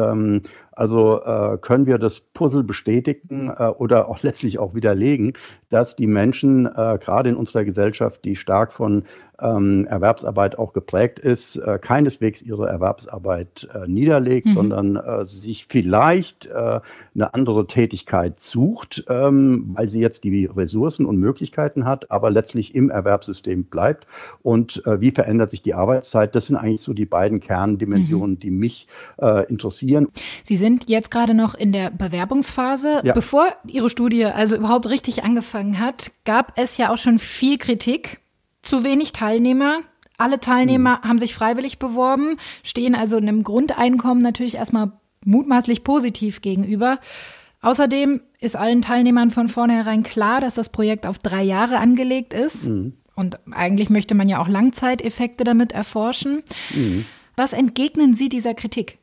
Also 0.79 1.21
äh, 1.24 1.57
können 1.57 1.88
wir 1.88 1.98
das 1.98 2.21
Puzzle 2.21 2.63
bestätigen 2.63 3.50
äh, 3.50 3.65
oder 3.67 4.07
auch 4.07 4.19
letztlich 4.24 4.59
auch 4.59 4.74
widerlegen, 4.74 5.33
dass 5.69 5.98
die 5.98 6.07
Menschen 6.07 6.67
äh, 6.67 6.98
gerade 7.03 7.27
in 7.27 7.36
unserer 7.36 7.65
Gesellschaft, 7.65 8.24
die 8.24 8.38
stark 8.38 8.71
von 8.71 9.03
ähm, 9.41 9.88
Erwerbsarbeit 9.88 10.57
auch 10.57 10.74
geprägt 10.74 11.19
ist, 11.19 11.55
äh, 11.55 11.79
keineswegs 11.79 12.41
ihre 12.41 12.67
Erwerbsarbeit 12.67 13.67
äh, 13.74 13.88
niederlegt, 13.88 14.48
mhm. 14.48 14.53
sondern 14.53 14.95
äh, 14.95 15.25
sich 15.25 15.67
vielleicht 15.69 16.50
eine 16.50 17.33
andere 17.33 17.67
Tätigkeit 17.67 18.39
sucht, 18.41 19.03
ähm, 19.07 19.71
weil 19.74 19.89
sie 19.89 20.00
jetzt 20.00 20.24
die 20.24 20.45
Ressourcen 20.45 21.05
und 21.05 21.17
Möglichkeiten 21.17 21.86
hat, 21.86 22.09
aber 22.12 22.31
letztlich 22.31 22.75
im 22.75 22.89
Erwerbssystem 22.89 23.65
bleibt. 23.65 24.07
Und 24.41 24.81
wie 24.86 25.12
verändert 25.12 25.51
sich 25.51 25.62
die 25.62 25.74
Arbeitszeit? 25.74 26.33
Das 26.36 26.45
sind 26.45 26.55
eigentlich 26.55 26.81
so 26.81 26.93
die 26.93 27.05
beiden 27.05 27.39
Kerndimensionen, 27.39 28.36
mhm. 28.36 28.39
die 28.39 28.51
mich 28.51 28.88
interessieren. 29.48 30.07
Sie 30.43 30.57
sind 30.57 30.68
jetzt 30.88 31.11
gerade 31.11 31.33
noch 31.33 31.55
in 31.55 31.71
der 31.71 31.89
Bewerbungsphase. 31.89 33.01
Ja. 33.03 33.13
Bevor 33.13 33.47
Ihre 33.65 33.89
Studie 33.89 34.25
also 34.25 34.55
überhaupt 34.55 34.89
richtig 34.89 35.23
angefangen 35.23 35.79
hat, 35.79 36.11
gab 36.25 36.53
es 36.57 36.77
ja 36.77 36.91
auch 36.91 36.97
schon 36.97 37.19
viel 37.19 37.57
Kritik 37.57 38.21
zu 38.61 38.83
wenig 38.83 39.13
Teilnehmer. 39.13 39.79
Alle 40.17 40.39
Teilnehmer 40.39 40.99
mhm. 41.01 41.07
haben 41.07 41.19
sich 41.19 41.33
freiwillig 41.33 41.79
beworben, 41.79 42.38
stehen 42.63 42.93
also 42.93 43.17
einem 43.17 43.43
Grundeinkommen 43.43 44.21
natürlich 44.21 44.55
erstmal 44.55 44.91
mutmaßlich 45.23 45.83
positiv 45.83 46.41
gegenüber. 46.41 46.99
Außerdem 47.61 48.21
ist 48.39 48.55
allen 48.55 48.81
Teilnehmern 48.81 49.31
von 49.31 49.49
vornherein 49.49 50.03
klar, 50.03 50.41
dass 50.41 50.55
das 50.55 50.69
Projekt 50.69 51.05
auf 51.05 51.17
drei 51.17 51.43
Jahre 51.43 51.77
angelegt 51.77 52.33
ist. 52.33 52.67
Mhm. 52.67 52.93
Und 53.15 53.38
eigentlich 53.51 53.89
möchte 53.89 54.15
man 54.15 54.29
ja 54.29 54.41
auch 54.41 54.47
Langzeiteffekte 54.47 55.43
damit 55.43 55.73
erforschen. 55.73 56.43
Mhm. 56.73 57.05
Was 57.35 57.53
entgegnen 57.53 58.13
Sie 58.13 58.29
dieser 58.29 58.53
Kritik? 58.53 58.99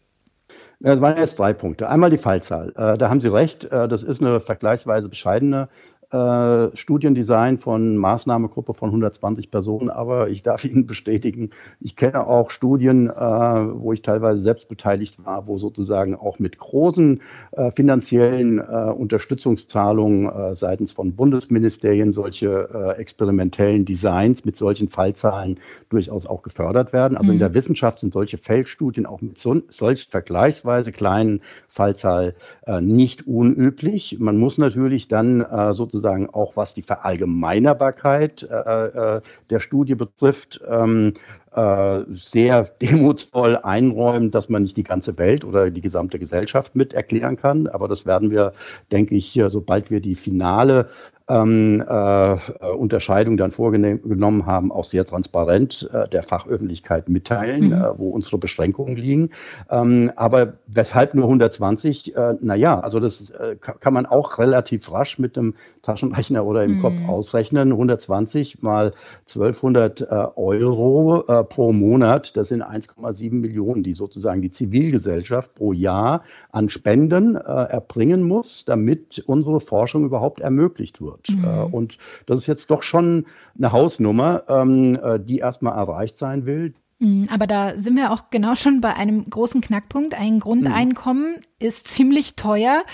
Es 0.83 1.00
waren 1.00 1.16
jetzt 1.16 1.38
drei 1.38 1.54
Punkte. 1.54 1.88
Einmal 1.88 2.11
die 2.11 2.18
Fallzahl. 2.18 2.68
Äh, 2.76 2.99
da 2.99 3.09
haben 3.09 3.21
Sie 3.21 3.28
recht. 3.28 3.64
Äh, 3.64 3.88
das 3.88 4.02
ist 4.02 4.21
eine 4.21 4.40
vergleichsweise 4.40 5.09
bescheidene 5.09 5.68
äh, 5.96 5.96
Studiendesign 6.10 7.58
von 7.58 7.96
Maßnahmegruppe 7.96 8.75
von 8.75 8.90
120 8.90 9.50
Personen, 9.50 9.90
aber 9.90 10.28
ich 10.28 10.42
darf 10.42 10.64
Ihnen 10.64 10.86
bestätigen, 10.86 11.50
ich 11.80 11.96
kenne 11.96 12.26
auch 12.26 12.50
Studien, 12.50 13.08
äh, 13.08 13.12
wo 13.12 13.92
ich 13.92 14.02
teilweise 14.02 14.42
selbst 14.42 14.68
beteiligt 14.68 15.25
war, 15.25 15.46
wo 15.46 15.58
sozusagen 15.58 16.14
auch 16.14 16.38
mit 16.38 16.58
großen 16.58 17.20
äh, 17.52 17.70
finanziellen 17.72 18.58
äh, 18.58 18.62
Unterstützungszahlungen 18.90 20.28
äh, 20.28 20.54
seitens 20.54 20.92
von 20.92 21.14
Bundesministerien 21.14 22.12
solche 22.12 22.68
äh, 22.72 23.00
experimentellen 23.00 23.84
Designs 23.84 24.44
mit 24.44 24.56
solchen 24.56 24.88
Fallzahlen 24.88 25.58
durchaus 25.88 26.26
auch 26.26 26.42
gefördert 26.42 26.92
werden. 26.92 27.16
Also 27.16 27.28
mhm. 27.28 27.34
in 27.34 27.38
der 27.38 27.54
Wissenschaft 27.54 28.00
sind 28.00 28.12
solche 28.12 28.38
Feldstudien 28.38 29.06
auch 29.06 29.20
mit 29.20 29.38
so, 29.38 29.60
solch 29.70 30.08
vergleichsweise 30.10 30.92
kleinen 30.92 31.40
Fallzahl 31.68 32.34
äh, 32.66 32.80
nicht 32.80 33.26
unüblich. 33.26 34.16
Man 34.18 34.38
muss 34.38 34.58
natürlich 34.58 35.08
dann 35.08 35.42
äh, 35.42 35.75
sozusagen 35.97 36.31
auch, 36.31 36.57
was 36.57 36.75
die 36.75 36.83
Verallgemeinerbarkeit 36.83 38.43
äh, 38.43 39.17
äh 39.17 39.21
der 39.50 39.61
Studie 39.61 39.95
betrifft, 39.95 40.61
ähm, 40.69 41.15
äh, 41.56 42.04
sehr 42.14 42.64
demutsvoll 42.82 43.56
einräumen, 43.56 44.30
dass 44.30 44.48
man 44.48 44.62
nicht 44.62 44.76
die 44.76 44.84
ganze 44.84 45.18
Welt 45.18 45.44
oder 45.44 45.70
die 45.70 45.80
gesamte 45.80 46.18
Gesellschaft 46.18 46.76
mit 46.76 46.92
erklären 46.92 47.36
kann. 47.36 47.66
Aber 47.66 47.88
das 47.88 48.06
werden 48.06 48.30
wir, 48.30 48.52
denke 48.92 49.14
ich, 49.14 49.40
sobald 49.50 49.90
wir 49.90 50.00
die 50.00 50.14
finale 50.14 50.88
ähm, 51.28 51.82
äh, 51.86 52.36
Unterscheidung 52.76 53.36
dann 53.36 53.50
vorgenommen 53.50 54.46
haben, 54.46 54.70
auch 54.70 54.84
sehr 54.84 55.04
transparent 55.04 55.88
äh, 55.92 56.08
der 56.08 56.22
Fachöffentlichkeit 56.22 57.08
mitteilen, 57.08 57.66
mhm. 57.66 57.72
äh, 57.72 57.98
wo 57.98 58.10
unsere 58.10 58.38
Beschränkungen 58.38 58.96
liegen. 58.96 59.30
Ähm, 59.68 60.12
aber 60.14 60.54
weshalb 60.68 61.14
nur 61.14 61.25
120? 61.25 62.14
Äh, 62.14 62.34
naja, 62.40 62.78
also 62.78 63.00
das 63.00 63.30
äh, 63.30 63.56
kann 63.56 63.92
man 63.92 64.06
auch 64.06 64.38
relativ 64.38 64.90
rasch 64.92 65.18
mit 65.18 65.36
einem 65.36 65.54
Taschenrechner 65.82 66.44
oder 66.44 66.64
im 66.64 66.76
mhm. 66.76 66.82
Kopf 66.82 66.94
ausrechnen. 67.08 67.72
120 67.72 68.62
mal 68.62 68.92
1200 69.28 70.00
äh, 70.00 70.04
Euro 70.36 71.25
pro 71.47 71.73
Monat, 71.73 72.37
das 72.37 72.49
sind 72.49 72.62
1,7 72.62 73.33
Millionen, 73.33 73.83
die 73.83 73.95
sozusagen 73.95 74.43
die 74.43 74.53
Zivilgesellschaft 74.53 75.55
pro 75.55 75.73
Jahr 75.73 76.23
an 76.53 76.69
Spenden 76.69 77.37
äh, 77.37 77.38
erbringen 77.38 78.23
muss, 78.23 78.65
damit 78.67 79.23
unsere 79.26 79.61
Forschung 79.61 80.05
überhaupt 80.05 80.41
ermöglicht 80.41 81.00
wird. 81.00 81.29
Mhm. 81.31 81.45
Äh, 81.45 81.62
und 81.75 81.99
das 82.26 82.41
ist 82.41 82.47
jetzt 82.47 82.71
doch 82.71 82.83
schon 82.83 83.26
eine 83.57 83.73
Hausnummer, 83.73 84.45
ähm, 84.49 84.99
äh, 85.03 85.19
die 85.19 85.38
erstmal 85.38 85.76
erreicht 85.76 86.19
sein 86.19 86.47
will. 86.47 86.75
Mhm, 86.99 87.29
aber 87.31 87.47
da 87.47 87.76
sind 87.76 87.97
wir 87.97 88.11
auch 88.11 88.31
genau 88.31 88.55
schon 88.55 88.81
bei 88.81 88.95
einem 88.95 89.29
großen 89.29 89.61
Knackpunkt. 89.61 90.15
Ein 90.15 90.41
Grundeinkommen 90.41 91.33
mhm. 91.33 91.41
ist 91.59 91.88
ziemlich 91.88 92.37
teuer. 92.37 92.85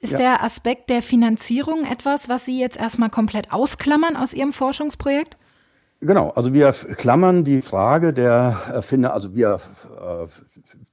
Ist 0.00 0.14
ja. 0.14 0.18
der 0.18 0.42
Aspekt 0.42 0.90
der 0.90 1.02
Finanzierung 1.02 1.84
etwas, 1.84 2.28
was 2.28 2.44
Sie 2.44 2.58
jetzt 2.58 2.76
erstmal 2.76 3.10
komplett 3.10 3.52
ausklammern 3.52 4.16
aus 4.16 4.34
Ihrem 4.34 4.52
Forschungsprojekt? 4.52 5.36
Genau, 6.04 6.30
also 6.30 6.52
wir 6.52 6.72
klammern 6.72 7.44
die 7.44 7.62
Frage 7.62 8.12
der 8.12 8.62
Erfinder, 8.72 9.14
also 9.14 9.36
wir 9.36 9.60
äh, 10.00 10.26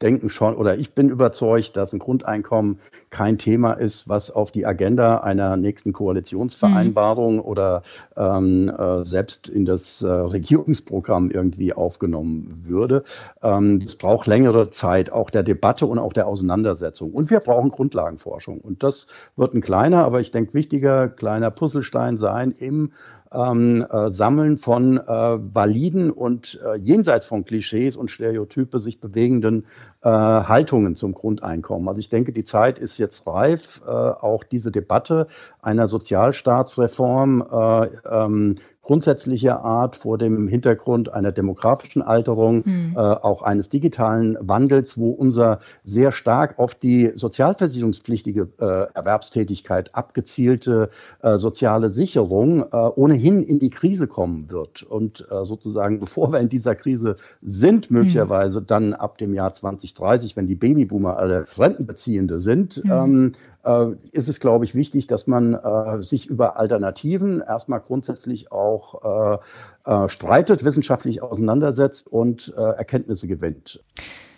denken 0.04 0.30
schon 0.30 0.56
oder 0.56 0.78
ich 0.78 0.94
bin 0.94 1.10
überzeugt, 1.10 1.76
dass 1.76 1.92
ein 1.94 1.98
Grundeinkommen 1.98 2.80
kein 3.10 3.40
Thema 3.40 3.74
ist, 3.74 4.08
was 4.08 4.30
auf 4.30 4.52
die 4.52 4.68
Agenda 4.68 5.18
einer 5.22 5.58
nächsten 5.58 5.94
Koalitionsvereinbarung 5.94 7.38
mhm. 7.38 7.42
oder 7.42 7.82
ähm, 8.16 8.70
äh, 8.70 9.04
selbst 9.06 9.48
in 9.48 9.66
das 9.66 10.02
äh, 10.04 10.06
Regierungsprogramm 10.08 11.32
irgendwie 11.32 11.74
aufgenommen 11.74 12.66
würde. 12.68 13.04
Ähm, 13.42 13.82
es 13.84 13.96
braucht 13.96 14.28
längere 14.28 14.70
Zeit 14.70 15.12
auch 15.12 15.32
der 15.32 15.42
Debatte 15.42 15.88
und 15.88 15.98
auch 15.98 16.14
der 16.14 16.28
Auseinandersetzung. 16.28 17.12
Und 17.14 17.32
wir 17.32 17.40
brauchen 17.40 17.72
Grundlagenforschung. 17.72 18.60
Und 18.62 18.84
das 18.84 19.08
wird 19.36 19.56
ein 19.56 19.62
kleiner, 19.62 20.06
aber 20.06 20.22
ich 20.22 20.30
denke 20.30 20.54
wichtiger 20.54 21.08
kleiner 21.08 21.50
Puzzlestein 21.50 22.20
sein 22.20 22.54
im 22.60 22.92
ähm, 23.32 23.86
äh, 23.90 24.12
Sammeln 24.12 24.58
von 24.58 24.98
äh, 24.98 25.04
validen 25.08 26.12
und 26.12 26.60
äh, 26.66 26.78
jenseits 26.78 27.28
von 27.28 27.46
Klischees 27.46 27.96
und 27.96 28.10
Stereotype 28.10 28.80
sich 28.80 29.00
bewegenden 29.00 29.66
äh, 30.02 30.10
Haltungen 30.10 30.96
zum 30.96 31.14
Grundeinkommen. 31.14 31.88
Also 31.88 32.00
ich 32.00 32.10
denke, 32.10 32.32
die 32.32 32.46
Zeit 32.46 32.80
ist 32.80 32.98
jetzt 32.98 33.26
reif, 33.28 33.62
äh, 33.86 33.90
auch 33.90 34.44
diese 34.44 34.72
Debatte 34.72 35.28
einer 35.62 35.88
Sozialstaatsreform 35.88 37.46
äh, 37.52 37.86
ähm, 38.10 38.56
grundsätzlicher 38.90 39.64
Art 39.64 39.98
vor 39.98 40.18
dem 40.18 40.48
Hintergrund 40.48 41.14
einer 41.14 41.32
demografischen 41.32 42.02
Alterung, 42.02 42.64
mhm. 42.66 42.94
äh, 42.96 43.00
auch 43.00 43.44
eines 43.44 43.70
digitalen 43.70 44.36
Wandels, 44.42 44.98
wo 44.98 45.12
unser 45.12 45.60
sehr 45.86 46.12
stark 46.12 46.58
auf 46.58 46.74
die 46.74 47.12
sozialversicherungspflichtige 47.16 48.48
äh, 48.58 48.92
Erwerbstätigkeit 48.96 49.94
abgezielte 49.94 50.90
äh, 51.22 51.38
soziale 51.38 51.92
Sicherung 51.92 52.64
äh, 52.64 52.66
ohnehin 52.76 53.44
in 53.44 53.60
die 53.60 53.70
Krise 53.70 54.08
kommen 54.08 54.50
wird. 54.50 54.82
Und 54.82 55.24
äh, 55.30 55.46
sozusagen, 55.46 56.00
bevor 56.06 56.32
wir 56.32 56.40
in 56.40 56.50
dieser 56.50 56.74
Krise 56.74 57.18
sind, 57.44 57.92
möglicherweise 57.92 58.62
mhm. 58.62 58.66
dann 58.66 58.94
ab 58.96 59.20
dem 59.20 59.36
Jahr 59.36 59.54
2030, 59.54 60.36
wenn 60.36 60.48
die 60.48 60.56
Babyboomer 60.56 61.16
alle 61.16 61.46
Rentenbeziehende 61.60 62.40
sind, 62.40 62.84
mhm. 62.84 62.92
ähm, 62.92 63.32
äh, 63.64 63.92
ist 64.14 64.30
es, 64.30 64.40
glaube 64.40 64.66
ich, 64.66 64.74
wichtig, 64.74 65.06
dass 65.06 65.28
man 65.28 65.60
sich 66.02 66.28
über 66.28 66.58
Alternativen 66.58 67.42
erstmal 67.42 67.82
grundsätzlich 67.82 68.52
auch 68.52 68.79
äh, 69.04 69.38
äh, 69.90 70.10
streitet, 70.10 70.64
wissenschaftlich 70.64 71.22
auseinandersetzt 71.22 72.08
und 72.08 72.54
äh, 72.56 72.62
Erkenntnisse 72.62 73.28
gewinnt. 73.28 73.84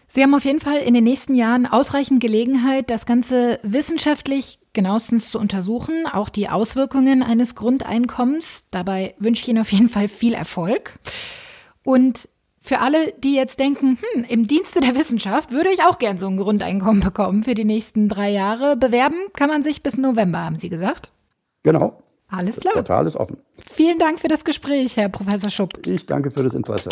Sie 0.08 0.22
haben 0.22 0.36
auf 0.36 0.44
jeden 0.44 0.60
Fall 0.60 0.80
in 0.80 0.94
den 0.94 1.06
nächsten 1.06 1.34
Jahren 1.34 1.66
ausreichend 1.66 2.22
Gelegenheit, 2.22 2.90
das 2.90 3.06
Ganze 3.06 3.60
wissenschaftlich 3.64 4.60
genauestens 4.74 5.32
zu 5.32 5.40
untersuchen, 5.40 6.06
auch 6.06 6.28
die 6.28 6.50
Auswirkungen 6.50 7.24
eines 7.24 7.56
Grundeinkommens. 7.56 8.70
Dabei 8.72 9.16
wünsche 9.20 9.44
ich 9.44 9.48
Ihnen 9.48 9.62
auf 9.62 9.72
jeden 9.72 9.88
Fall 9.88 10.10
viel 10.10 10.34
Erfolg. 10.34 11.00
Und 11.84 12.28
für 12.60 12.80
alle, 12.80 13.14
die 13.24 13.36
jetzt 13.36 13.60
denken, 13.60 13.98
hm, 14.14 14.26
im 14.30 14.48
Dienste 14.48 14.82
der 14.82 14.96
Wissenschaft 14.96 15.52
würde 15.52 15.70
ich 15.74 15.84
auch 15.84 15.98
gern 15.98 16.18
so 16.18 16.28
ein 16.28 16.38
Grundeinkommen 16.38 17.02
bekommen 17.02 17.44
für 17.44 17.56
die 17.56 17.66
nächsten 17.66 18.08
drei 18.08 18.30
Jahre. 18.30 18.78
Bewerben 18.78 19.18
kann 19.34 19.50
man 19.50 19.64
sich 19.64 19.82
bis 19.82 19.98
November, 19.98 20.46
haben 20.46 20.58
Sie 20.58 20.70
gesagt? 20.70 21.10
Genau. 21.64 22.02
Alles 22.32 22.60
klar. 22.62 22.74
Das 22.74 22.86
Portal 22.86 23.08
ist 23.08 23.16
offen. 23.18 23.38
Vielen 23.74 24.00
Dank 24.00 24.20
für 24.20 24.30
das 24.30 24.46
Gespräch, 24.46 24.96
Herr 24.96 25.10
Professor 25.10 25.50
Schupp. 25.50 25.74
Ich 25.86 26.06
danke 26.06 26.32
für 26.32 26.44
das 26.44 26.54
Interesse. 26.54 26.90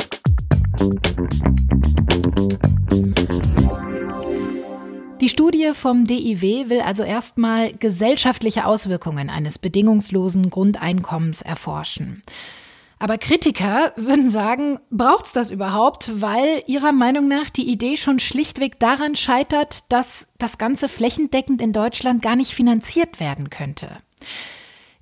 Die 5.22 5.30
Studie 5.30 5.72
vom 5.74 6.06
DIW 6.06 6.70
will 6.70 6.82
also 6.82 7.04
erstmal 7.04 7.72
gesellschaftliche 7.74 8.66
Auswirkungen 8.66 9.30
eines 9.30 9.58
bedingungslosen 9.60 10.50
Grundeinkommens 10.50 11.42
erforschen. 11.42 12.22
Aber 13.00 13.18
Kritiker 13.18 13.94
würden 13.96 14.30
sagen, 14.30 14.80
braucht's 14.92 15.32
das 15.32 15.52
überhaupt, 15.52 16.22
weil 16.22 16.64
ihrer 16.68 16.92
Meinung 16.92 17.30
nach 17.30 17.50
die 17.50 17.70
Idee 17.70 17.96
schon 17.96 18.20
schlichtweg 18.20 18.78
daran 18.80 19.16
scheitert, 19.16 19.84
dass 19.88 20.28
das 20.38 20.58
Ganze 20.58 20.90
flächendeckend 20.90 21.62
in 21.62 21.72
Deutschland 21.72 22.22
gar 22.22 22.36
nicht 22.36 22.52
finanziert 22.52 23.22
werden 23.22 23.50
könnte. 23.50 23.88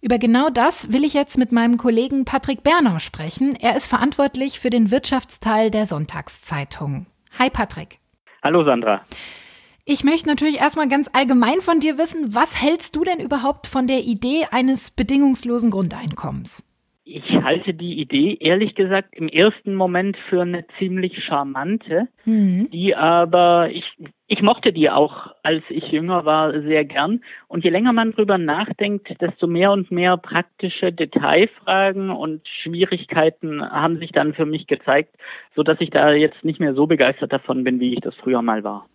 Über 0.01 0.19
genau 0.19 0.49
das 0.49 0.93
will 0.93 1.03
ich 1.03 1.13
jetzt 1.13 1.37
mit 1.37 1.51
meinem 1.51 1.77
Kollegen 1.77 2.23
Patrick 2.23 2.63
Bernau 2.63 2.99
sprechen. 2.99 3.55
Er 3.59 3.75
ist 3.75 3.87
verantwortlich 3.87 4.59
für 4.59 4.69
den 4.69 4.91
Wirtschaftsteil 4.91 5.71
der 5.71 5.85
Sonntagszeitung. 5.85 7.07
Hi 7.39 7.49
Patrick. 7.49 7.99
Hallo 8.43 8.63
Sandra. 8.63 9.01
Ich 9.85 10.03
möchte 10.03 10.27
natürlich 10.27 10.59
erstmal 10.59 10.87
ganz 10.87 11.09
allgemein 11.13 11.61
von 11.61 11.79
dir 11.79 11.97
wissen, 11.97 12.35
was 12.35 12.61
hältst 12.61 12.95
du 12.95 13.03
denn 13.03 13.19
überhaupt 13.19 13.67
von 13.67 13.87
der 13.87 13.99
Idee 13.99 14.45
eines 14.51 14.91
bedingungslosen 14.91 15.71
Grundeinkommens? 15.71 16.67
ich 17.07 17.23
halte 17.41 17.73
die 17.73 17.99
Idee 17.99 18.37
ehrlich 18.39 18.75
gesagt 18.75 19.15
im 19.15 19.29
ersten 19.29 19.75
Moment 19.75 20.17
für 20.29 20.41
eine 20.41 20.65
ziemlich 20.77 21.23
charmante, 21.23 22.09
mhm. 22.25 22.69
die 22.71 22.95
aber 22.95 23.69
ich 23.71 23.85
ich 24.29 24.41
mochte 24.41 24.73
die 24.73 24.89
auch, 24.89 25.33
als 25.41 25.63
ich 25.69 25.85
jünger 25.85 26.25
war, 26.25 26.51
sehr 26.61 26.83
gern. 26.83 27.21
Und 27.47 27.63
je 27.63 27.69
länger 27.69 27.93
man 27.93 28.11
drüber 28.11 28.37
nachdenkt, 28.37 29.09
desto 29.21 29.47
mehr 29.47 29.71
und 29.71 29.89
mehr 29.89 30.17
praktische 30.17 30.91
Detailfragen 30.91 32.09
und 32.09 32.45
Schwierigkeiten 32.61 33.63
haben 33.63 33.99
sich 33.99 34.11
dann 34.11 34.33
für 34.33 34.45
mich 34.45 34.67
gezeigt, 34.67 35.15
so 35.55 35.63
dass 35.63 35.79
ich 35.79 35.91
da 35.91 36.11
jetzt 36.11 36.43
nicht 36.43 36.59
mehr 36.59 36.73
so 36.73 36.87
begeistert 36.87 37.31
davon 37.31 37.63
bin, 37.63 37.79
wie 37.79 37.93
ich 37.93 38.01
das 38.01 38.15
früher 38.15 38.41
mal 38.41 38.65
war. 38.65 38.85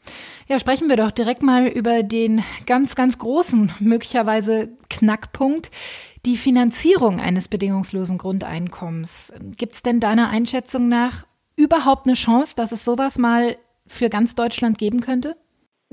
Ja, 0.49 0.59
sprechen 0.61 0.91
wir 0.91 0.97
doch 0.97 1.11
direkt 1.11 1.43
mal 1.43 1.67
über 1.67 2.03
den 2.03 2.43
ganz, 2.67 2.95
ganz 2.95 3.17
großen, 3.17 3.73
möglicherweise 3.81 4.69
Knackpunkt 4.91 5.71
die 6.27 6.37
Finanzierung 6.37 7.21
eines 7.21 7.49
bedingungslosen 7.49 8.19
Grundeinkommens. 8.19 9.33
Gibt 9.57 9.75
es 9.75 9.83
denn 9.83 9.99
deiner 9.99 10.29
Einschätzung 10.29 10.91
nach 10.91 11.25
überhaupt 11.57 12.07
eine 12.07 12.15
Chance, 12.15 12.55
dass 12.55 12.73
es 12.73 12.85
sowas 12.85 13.19
mal 13.19 13.57
für 13.93 14.09
ganz 14.09 14.35
Deutschland 14.35 14.79
geben 14.79 15.01
könnte? 15.01 15.37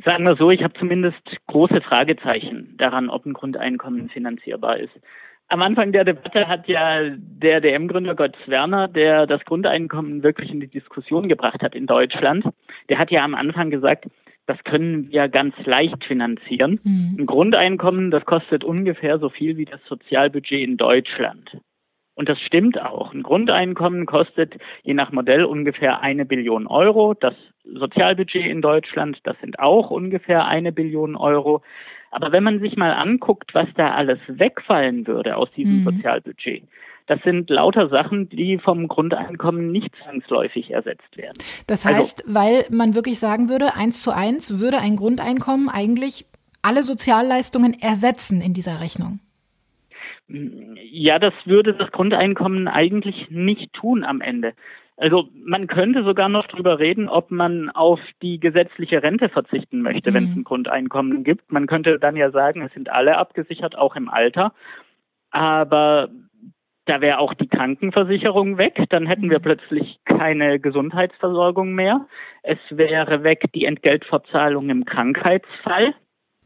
Sagen 0.04 0.24
wir 0.24 0.36
so, 0.36 0.50
ich 0.50 0.64
habe 0.64 0.74
zumindest 0.80 1.22
große 1.48 1.82
Fragezeichen 1.82 2.76
daran, 2.78 3.10
ob 3.10 3.26
ein 3.26 3.34
Grundeinkommen 3.34 4.10
finanzierbar 4.10 4.78
ist. 4.78 4.94
Am 5.50 5.62
Anfang 5.62 5.92
der 5.92 6.06
Debatte 6.06 6.48
hat 6.48 6.68
ja 6.68 7.10
der 7.10 7.60
DM-Gründer 7.60 8.16
Götz 8.16 8.38
Werner, 8.46 8.88
der 8.88 9.26
das 9.26 9.44
Grundeinkommen 9.46 10.22
wirklich 10.22 10.52
in 10.52 10.60
die 10.60 10.68
Diskussion 10.68 11.28
gebracht 11.28 11.62
hat 11.64 11.76
in 11.76 11.88
Deutschland, 11.88 12.46
der 12.88 13.00
hat 13.00 13.10
ja 13.10 13.24
am 13.24 13.34
Anfang 13.34 13.72
gesagt, 13.72 14.06
das 14.46 14.64
können 14.64 15.12
wir 15.12 15.28
ganz 15.28 15.56
leicht 15.66 16.04
finanzieren. 16.06 16.80
Mhm. 16.84 17.18
Ein 17.20 17.26
Grundeinkommen, 17.26 18.12
das 18.12 18.26
kostet 18.26 18.64
ungefähr 18.64 19.20
so 19.20 19.30
viel 19.30 19.58
wie 19.58 19.66
das 19.66 19.80
Sozialbudget 19.86 20.62
in 20.62 20.78
Deutschland. 20.78 21.58
Und 22.20 22.28
das 22.28 22.38
stimmt 22.42 22.78
auch. 22.82 23.14
Ein 23.14 23.24
Grundeinkommen 23.24 24.06
kostet 24.06 24.56
je 24.84 24.94
nach 24.94 25.14
Modell 25.14 25.46
ungefähr 25.46 26.02
eine 26.02 26.26
Billion 26.26 26.68
Euro. 26.68 27.14
Das 27.14 27.34
Sozialbudget 27.64 28.46
in 28.46 28.62
Deutschland, 28.62 29.18
das 29.24 29.38
sind 29.40 29.58
auch 29.60 29.90
ungefähr 29.90 30.44
eine 30.44 30.74
Billion 30.74 31.16
Euro. 31.16 31.62
Aber 32.12 32.34
wenn 32.34 32.44
man 32.44 32.60
sich 32.60 32.76
mal 32.76 32.92
anguckt, 32.92 33.56
was 33.56 33.70
da 33.78 33.94
alles 33.94 34.20
wegfallen 34.28 35.08
würde 35.08 35.38
aus 35.38 35.50
diesem 35.56 35.80
mhm. 35.80 35.86
Sozialbudget, 35.86 36.64
das 37.08 37.22
sind 37.24 37.50
lauter 37.50 37.88
Sachen, 37.88 38.28
die 38.28 38.58
vom 38.58 38.90
Grundeinkommen 38.90 39.72
nicht 39.72 39.96
zwangsläufig 40.04 40.72
ersetzt 40.72 41.16
werden. 41.16 41.42
Das 41.68 41.86
also 41.86 42.00
heißt, 42.00 42.28
also, 42.28 42.36
weil 42.36 42.66
man 42.70 42.96
wirklich 42.96 43.18
sagen 43.18 43.48
würde, 43.48 43.76
eins 43.76 44.04
zu 44.04 44.12
eins 44.12 44.60
würde 44.60 44.80
ein 44.80 44.98
Grundeinkommen 44.98 45.70
eigentlich 45.70 46.26
alle 46.62 46.84
Sozialleistungen 46.84 47.80
ersetzen 47.80 48.42
in 48.42 48.54
dieser 48.54 48.82
Rechnung. 48.82 49.22
Ja, 50.30 51.20
das 51.20 51.34
würde 51.46 51.74
das 51.74 51.92
Grundeinkommen 51.92 52.68
eigentlich 52.68 53.30
nicht 53.30 53.74
tun 53.74 54.04
am 54.04 54.22
Ende. 54.22 54.54
Also 54.96 55.30
man 55.34 55.68
könnte 55.68 56.04
sogar 56.04 56.28
noch 56.28 56.48
drüber 56.48 56.78
reden, 56.78 57.08
ob 57.08 57.32
man 57.32 57.70
auf 57.70 58.02
die 58.22 58.40
gesetzliche 58.40 59.02
Rente 59.02 59.30
verzichten 59.30 59.82
möchte, 59.82 60.12
mhm. 60.12 60.16
wenn 60.16 60.24
es 60.26 60.36
ein 60.36 60.44
Grundeinkommen 60.44 61.24
gibt. 61.24 61.52
Man 61.52 61.68
könnte 61.68 62.00
dann 62.00 62.18
ja 62.18 62.32
sagen, 62.32 62.62
es 62.62 62.74
sind 62.74 62.90
alle 62.90 63.18
abgesichert, 63.18 63.78
auch 63.78 63.96
im 63.96 64.10
Alter. 64.10 64.54
Aber 65.32 66.10
da 66.86 67.02
wäre 67.02 67.20
auch 67.20 67.34
die 67.34 67.48
Krankenversicherung 67.48 68.58
weg, 68.58 68.84
dann 68.90 69.06
hätten 69.06 69.30
wir 69.30 69.40
mhm. 69.40 69.44
plötzlich 69.44 70.00
keine 70.06 70.60
Gesundheitsversorgung 70.60 71.74
mehr. 71.74 72.08
Es 72.44 72.60
wäre 72.70 73.24
weg 73.24 73.46
die 73.56 73.66
Entgeltverzahlung 73.66 74.70
im 74.70 74.86
Krankheitsfall. 74.86 75.94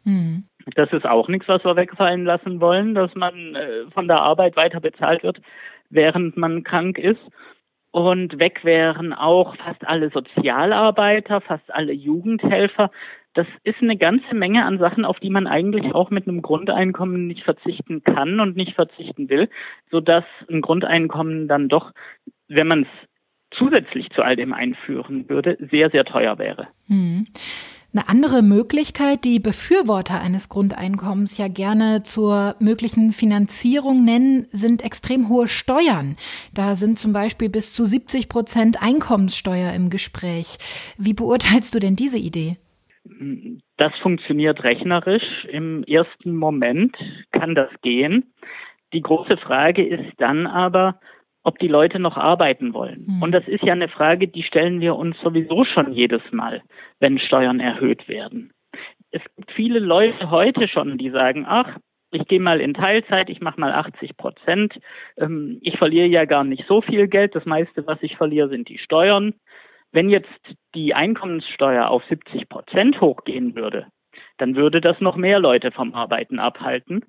Mhm. 0.03 0.43
Das 0.75 0.91
ist 0.93 1.05
auch 1.05 1.27
nichts, 1.27 1.47
was 1.47 1.63
wir 1.63 1.75
wegfallen 1.75 2.25
lassen 2.25 2.61
wollen, 2.61 2.95
dass 2.95 3.13
man 3.15 3.55
äh, 3.55 3.85
von 3.93 4.07
der 4.07 4.21
Arbeit 4.21 4.55
weiter 4.55 4.79
bezahlt 4.79 5.23
wird, 5.23 5.41
während 5.89 6.37
man 6.37 6.63
krank 6.63 6.97
ist. 6.97 7.21
Und 7.91 8.39
weg 8.39 8.61
wären 8.63 9.13
auch 9.13 9.55
fast 9.57 9.85
alle 9.85 10.09
Sozialarbeiter, 10.09 11.41
fast 11.41 11.71
alle 11.71 11.93
Jugendhelfer. 11.93 12.89
Das 13.35 13.47
ist 13.63 13.81
eine 13.81 13.97
ganze 13.97 14.33
Menge 14.33 14.65
an 14.65 14.79
Sachen, 14.79 15.05
auf 15.05 15.19
die 15.19 15.29
man 15.29 15.47
eigentlich 15.47 15.93
auch 15.93 16.09
mit 16.09 16.27
einem 16.27 16.41
Grundeinkommen 16.41 17.27
nicht 17.27 17.43
verzichten 17.43 18.03
kann 18.03 18.39
und 18.39 18.55
nicht 18.55 18.73
verzichten 18.73 19.29
will, 19.29 19.49
sodass 19.91 20.23
ein 20.49 20.61
Grundeinkommen 20.61 21.47
dann 21.47 21.69
doch, 21.69 21.91
wenn 22.47 22.67
man 22.67 22.83
es 22.83 23.57
zusätzlich 23.57 24.09
zu 24.11 24.23
all 24.23 24.35
dem 24.35 24.53
einführen 24.53 25.29
würde, 25.29 25.57
sehr, 25.59 25.89
sehr 25.89 26.05
teuer 26.05 26.37
wäre. 26.39 26.67
Hm. 26.87 27.27
Eine 27.95 28.09
andere 28.09 28.41
Möglichkeit, 28.41 29.23
die 29.23 29.39
Befürworter 29.39 30.19
eines 30.19 30.49
Grundeinkommens 30.49 31.37
ja 31.37 31.47
gerne 31.47 32.01
zur 32.01 32.55
möglichen 32.59 33.11
Finanzierung 33.11 34.03
nennen, 34.03 34.47
sind 34.49 34.83
extrem 34.83 35.29
hohe 35.29 35.47
Steuern. 35.47 36.15
Da 36.55 36.75
sind 36.75 36.97
zum 36.97 37.13
Beispiel 37.13 37.49
bis 37.49 37.71
zu 37.71 37.85
70 37.85 38.29
Prozent 38.29 38.81
Einkommenssteuer 38.81 39.73
im 39.73 39.91
Gespräch. 39.91 40.57
Wie 40.97 41.13
beurteilst 41.13 41.75
du 41.75 41.79
denn 41.79 41.95
diese 41.95 42.17
Idee? 42.17 42.57
Das 43.77 43.93
funktioniert 44.01 44.63
rechnerisch. 44.63 45.45
Im 45.51 45.83
ersten 45.83 46.35
Moment 46.35 46.95
kann 47.31 47.53
das 47.53 47.69
gehen. 47.83 48.33
Die 48.93 49.01
große 49.01 49.37
Frage 49.37 49.85
ist 49.85 50.13
dann 50.17 50.47
aber, 50.47 50.99
ob 51.43 51.59
die 51.59 51.67
Leute 51.67 51.99
noch 51.99 52.17
arbeiten 52.17 52.73
wollen. 52.73 53.05
Mhm. 53.07 53.21
Und 53.21 53.31
das 53.33 53.47
ist 53.47 53.63
ja 53.63 53.73
eine 53.73 53.89
Frage, 53.89 54.27
die 54.27 54.43
stellen 54.43 54.79
wir 54.81 54.95
uns 54.95 55.17
sowieso 55.21 55.65
schon 55.65 55.93
jedes 55.93 56.21
Mal, 56.31 56.61
wenn 56.99 57.19
Steuern 57.19 57.59
erhöht 57.59 58.07
werden. 58.07 58.51
Es 59.11 59.21
gibt 59.35 59.51
viele 59.51 59.79
Leute 59.79 60.31
heute 60.31 60.67
schon, 60.67 60.97
die 60.97 61.09
sagen, 61.09 61.45
ach, 61.47 61.77
ich 62.11 62.27
gehe 62.27 62.39
mal 62.39 62.61
in 62.61 62.73
Teilzeit, 62.73 63.29
ich 63.29 63.41
mache 63.41 63.59
mal 63.59 63.73
80 63.73 64.17
Prozent, 64.17 64.79
ähm, 65.17 65.59
ich 65.61 65.77
verliere 65.77 66.07
ja 66.07 66.25
gar 66.25 66.43
nicht 66.43 66.65
so 66.67 66.81
viel 66.81 67.07
Geld, 67.07 67.35
das 67.35 67.45
meiste, 67.45 67.85
was 67.87 68.01
ich 68.01 68.17
verliere, 68.17 68.49
sind 68.49 68.69
die 68.69 68.77
Steuern. 68.77 69.33
Wenn 69.91 70.09
jetzt 70.09 70.29
die 70.73 70.93
Einkommenssteuer 70.93 71.87
auf 71.89 72.03
70 72.05 72.49
Prozent 72.49 73.01
hochgehen 73.01 73.55
würde, 73.55 73.87
dann 74.37 74.55
würde 74.55 74.81
das 74.81 74.99
noch 75.01 75.15
mehr 75.15 75.39
Leute 75.39 75.71
vom 75.71 75.93
Arbeiten 75.93 76.39
abhalten. 76.39 77.05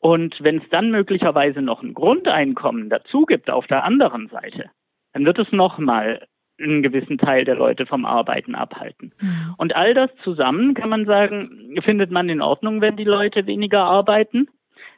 Und 0.00 0.36
wenn 0.40 0.58
es 0.58 0.68
dann 0.70 0.90
möglicherweise 0.90 1.60
noch 1.60 1.82
ein 1.82 1.94
Grundeinkommen 1.94 2.88
dazu 2.88 3.26
gibt 3.26 3.50
auf 3.50 3.66
der 3.66 3.84
anderen 3.84 4.28
Seite, 4.28 4.70
dann 5.12 5.24
wird 5.24 5.38
es 5.38 5.50
nochmal 5.50 6.26
einen 6.60 6.82
gewissen 6.82 7.18
Teil 7.18 7.44
der 7.44 7.54
Leute 7.54 7.86
vom 7.86 8.04
Arbeiten 8.04 8.54
abhalten. 8.54 9.12
Mhm. 9.20 9.54
Und 9.58 9.76
all 9.76 9.94
das 9.94 10.10
zusammen 10.22 10.74
kann 10.74 10.88
man 10.88 11.06
sagen, 11.06 11.78
findet 11.84 12.10
man 12.10 12.28
in 12.28 12.40
Ordnung, 12.40 12.80
wenn 12.80 12.96
die 12.96 13.04
Leute 13.04 13.46
weniger 13.46 13.84
arbeiten. 13.84 14.48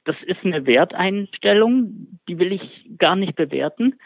Das 0.04 0.16
ist 0.26 0.44
eine 0.44 0.66
Werteinstellung, 0.66 2.18
die 2.28 2.38
will 2.38 2.52
ich 2.52 2.90
gar 2.98 3.16
nicht 3.16 3.36
bewerten. 3.36 3.98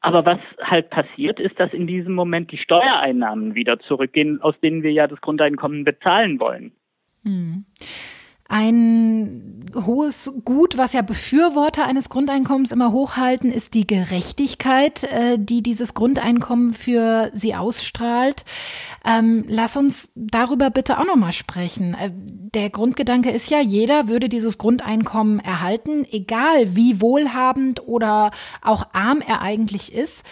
Aber 0.00 0.24
was 0.26 0.38
halt 0.60 0.90
passiert, 0.90 1.40
ist, 1.40 1.58
dass 1.58 1.72
in 1.72 1.86
diesem 1.86 2.14
Moment 2.14 2.52
die 2.52 2.58
Steuereinnahmen 2.58 3.54
wieder 3.54 3.80
zurückgehen, 3.80 4.40
aus 4.42 4.54
denen 4.60 4.82
wir 4.82 4.92
ja 4.92 5.06
das 5.06 5.20
Grundeinkommen 5.20 5.84
bezahlen 5.84 6.38
wollen. 6.38 6.72
Mhm. 7.22 7.64
Ein 8.46 9.70
hohes 9.74 10.30
Gut, 10.44 10.76
was 10.76 10.92
ja 10.92 11.00
Befürworter 11.00 11.86
eines 11.86 12.10
Grundeinkommens 12.10 12.72
immer 12.72 12.92
hochhalten, 12.92 13.50
ist 13.50 13.72
die 13.72 13.86
Gerechtigkeit, 13.86 15.04
äh, 15.04 15.38
die 15.38 15.62
dieses 15.62 15.94
Grundeinkommen 15.94 16.74
für 16.74 17.30
sie 17.32 17.54
ausstrahlt. 17.54 18.44
Ähm, 19.04 19.44
lass 19.48 19.76
uns 19.76 20.12
darüber 20.14 20.68
bitte 20.70 20.98
auch 20.98 21.06
nochmal 21.06 21.32
sprechen. 21.32 21.94
Äh, 21.94 22.10
der 22.12 22.68
Grundgedanke 22.68 23.30
ist 23.30 23.50
ja, 23.50 23.60
jeder 23.60 24.08
würde 24.08 24.28
dieses 24.28 24.58
Grundeinkommen 24.58 25.40
erhalten, 25.40 26.06
egal 26.10 26.76
wie 26.76 27.00
wohlhabend 27.00 27.88
oder 27.88 28.30
auch 28.62 28.88
arm 28.92 29.20
er 29.20 29.40
eigentlich 29.40 29.92
ist. 29.92 30.24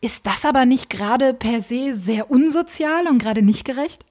Ist 0.00 0.26
das 0.26 0.44
aber 0.44 0.66
nicht 0.66 0.90
gerade 0.90 1.32
per 1.32 1.62
se 1.62 1.94
sehr 1.94 2.30
unsozial 2.30 3.06
und 3.06 3.22
gerade 3.22 3.42
nicht 3.42 3.64
gerecht? 3.64 4.04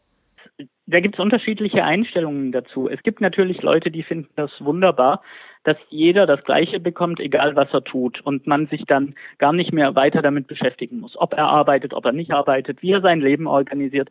Da 0.86 1.00
gibt 1.00 1.16
es 1.16 1.20
unterschiedliche 1.20 1.84
Einstellungen 1.84 2.52
dazu. 2.52 2.88
Es 2.90 3.02
gibt 3.04 3.22
natürlich 3.22 3.62
Leute, 3.62 3.90
die 3.90 4.04
finden 4.04 4.34
das 4.36 4.52
wunderbar, 4.60 5.22
dass 5.64 5.78
jeder 5.90 6.26
das 6.26 6.44
Gleiche 6.44 6.82
bekommt, 6.82 7.22
egal 7.22 7.56
was 7.56 7.74
er 7.74 7.84
tut, 7.84 8.22
und 8.22 8.48
man 8.48 8.68
sich 8.68 8.86
dann 8.86 9.16
gar 9.38 9.54
nicht 9.54 9.72
mehr 9.72 9.96
weiter 9.96 10.22
damit 10.22 10.48
beschäftigen 10.48 11.00
muss, 11.00 11.16
ob 11.18 11.34
er 11.34 11.48
arbeitet, 11.48 11.94
ob 11.94 12.06
er 12.06 12.12
nicht 12.12 12.32
arbeitet, 12.32 12.82
wie 12.82 12.92
er 12.92 13.00
sein 13.02 13.22
Leben 13.22 13.48
organisiert. 13.48 14.10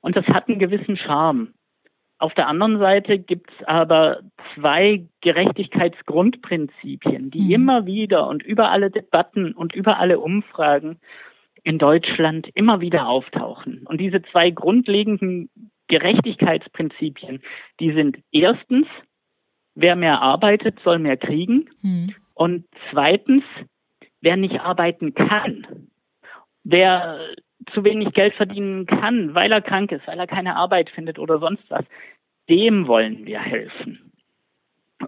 Und 0.00 0.16
das 0.16 0.26
hat 0.26 0.48
einen 0.48 0.60
gewissen 0.60 0.96
Charme. 0.96 1.54
Auf 2.18 2.32
der 2.34 2.46
anderen 2.46 2.78
Seite 2.78 3.18
gibt 3.18 3.50
es 3.50 3.66
aber 3.66 4.20
zwei 4.54 5.04
Gerechtigkeitsgrundprinzipien, 5.20 7.30
die 7.30 7.42
mhm. 7.42 7.50
immer 7.50 7.86
wieder 7.86 8.28
und 8.28 8.44
über 8.44 8.70
alle 8.70 8.90
Debatten 8.90 9.52
und 9.52 9.74
über 9.74 9.98
alle 9.98 10.20
Umfragen 10.20 10.98
in 11.64 11.78
Deutschland 11.78 12.48
immer 12.54 12.80
wieder 12.80 13.08
auftauchen. 13.08 13.82
Und 13.86 14.00
diese 14.00 14.22
zwei 14.22 14.50
grundlegenden 14.50 15.50
Gerechtigkeitsprinzipien, 15.88 17.42
die 17.80 17.92
sind 17.92 18.18
erstens, 18.32 18.86
wer 19.74 19.96
mehr 19.96 20.20
arbeitet, 20.20 20.78
soll 20.84 20.98
mehr 20.98 21.16
kriegen. 21.16 21.68
Mhm. 21.82 22.14
Und 22.34 22.66
zweitens, 22.90 23.44
wer 24.20 24.36
nicht 24.36 24.60
arbeiten 24.60 25.14
kann, 25.14 25.88
wer 26.64 27.20
zu 27.72 27.84
wenig 27.84 28.12
Geld 28.12 28.34
verdienen 28.34 28.86
kann, 28.86 29.34
weil 29.34 29.52
er 29.52 29.62
krank 29.62 29.92
ist, 29.92 30.06
weil 30.06 30.18
er 30.18 30.26
keine 30.26 30.56
Arbeit 30.56 30.90
findet 30.90 31.18
oder 31.18 31.38
sonst 31.38 31.64
was, 31.68 31.84
dem 32.48 32.86
wollen 32.86 33.26
wir 33.26 33.40
helfen. 33.40 34.12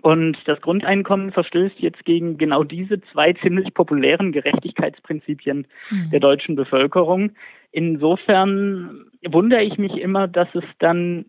Und 0.03 0.37
das 0.45 0.61
Grundeinkommen 0.61 1.33
verstößt 1.33 1.77
jetzt 1.79 2.05
gegen 2.05 2.37
genau 2.37 2.63
diese 2.63 3.01
zwei 3.13 3.33
ziemlich 3.33 3.73
populären 3.73 4.33
Gerechtigkeitsprinzipien 4.33 5.67
mhm. 5.91 6.11
der 6.11 6.21
deutschen 6.21 6.57
Bevölkerung. 6.57 7.33
Insofern 7.73 9.07
wundere 9.27 9.63
ich 9.63 9.79
mich 9.79 9.93
immer, 9.97 10.29
dass 10.29 10.49
es 10.55 10.65
dann 10.79 11.27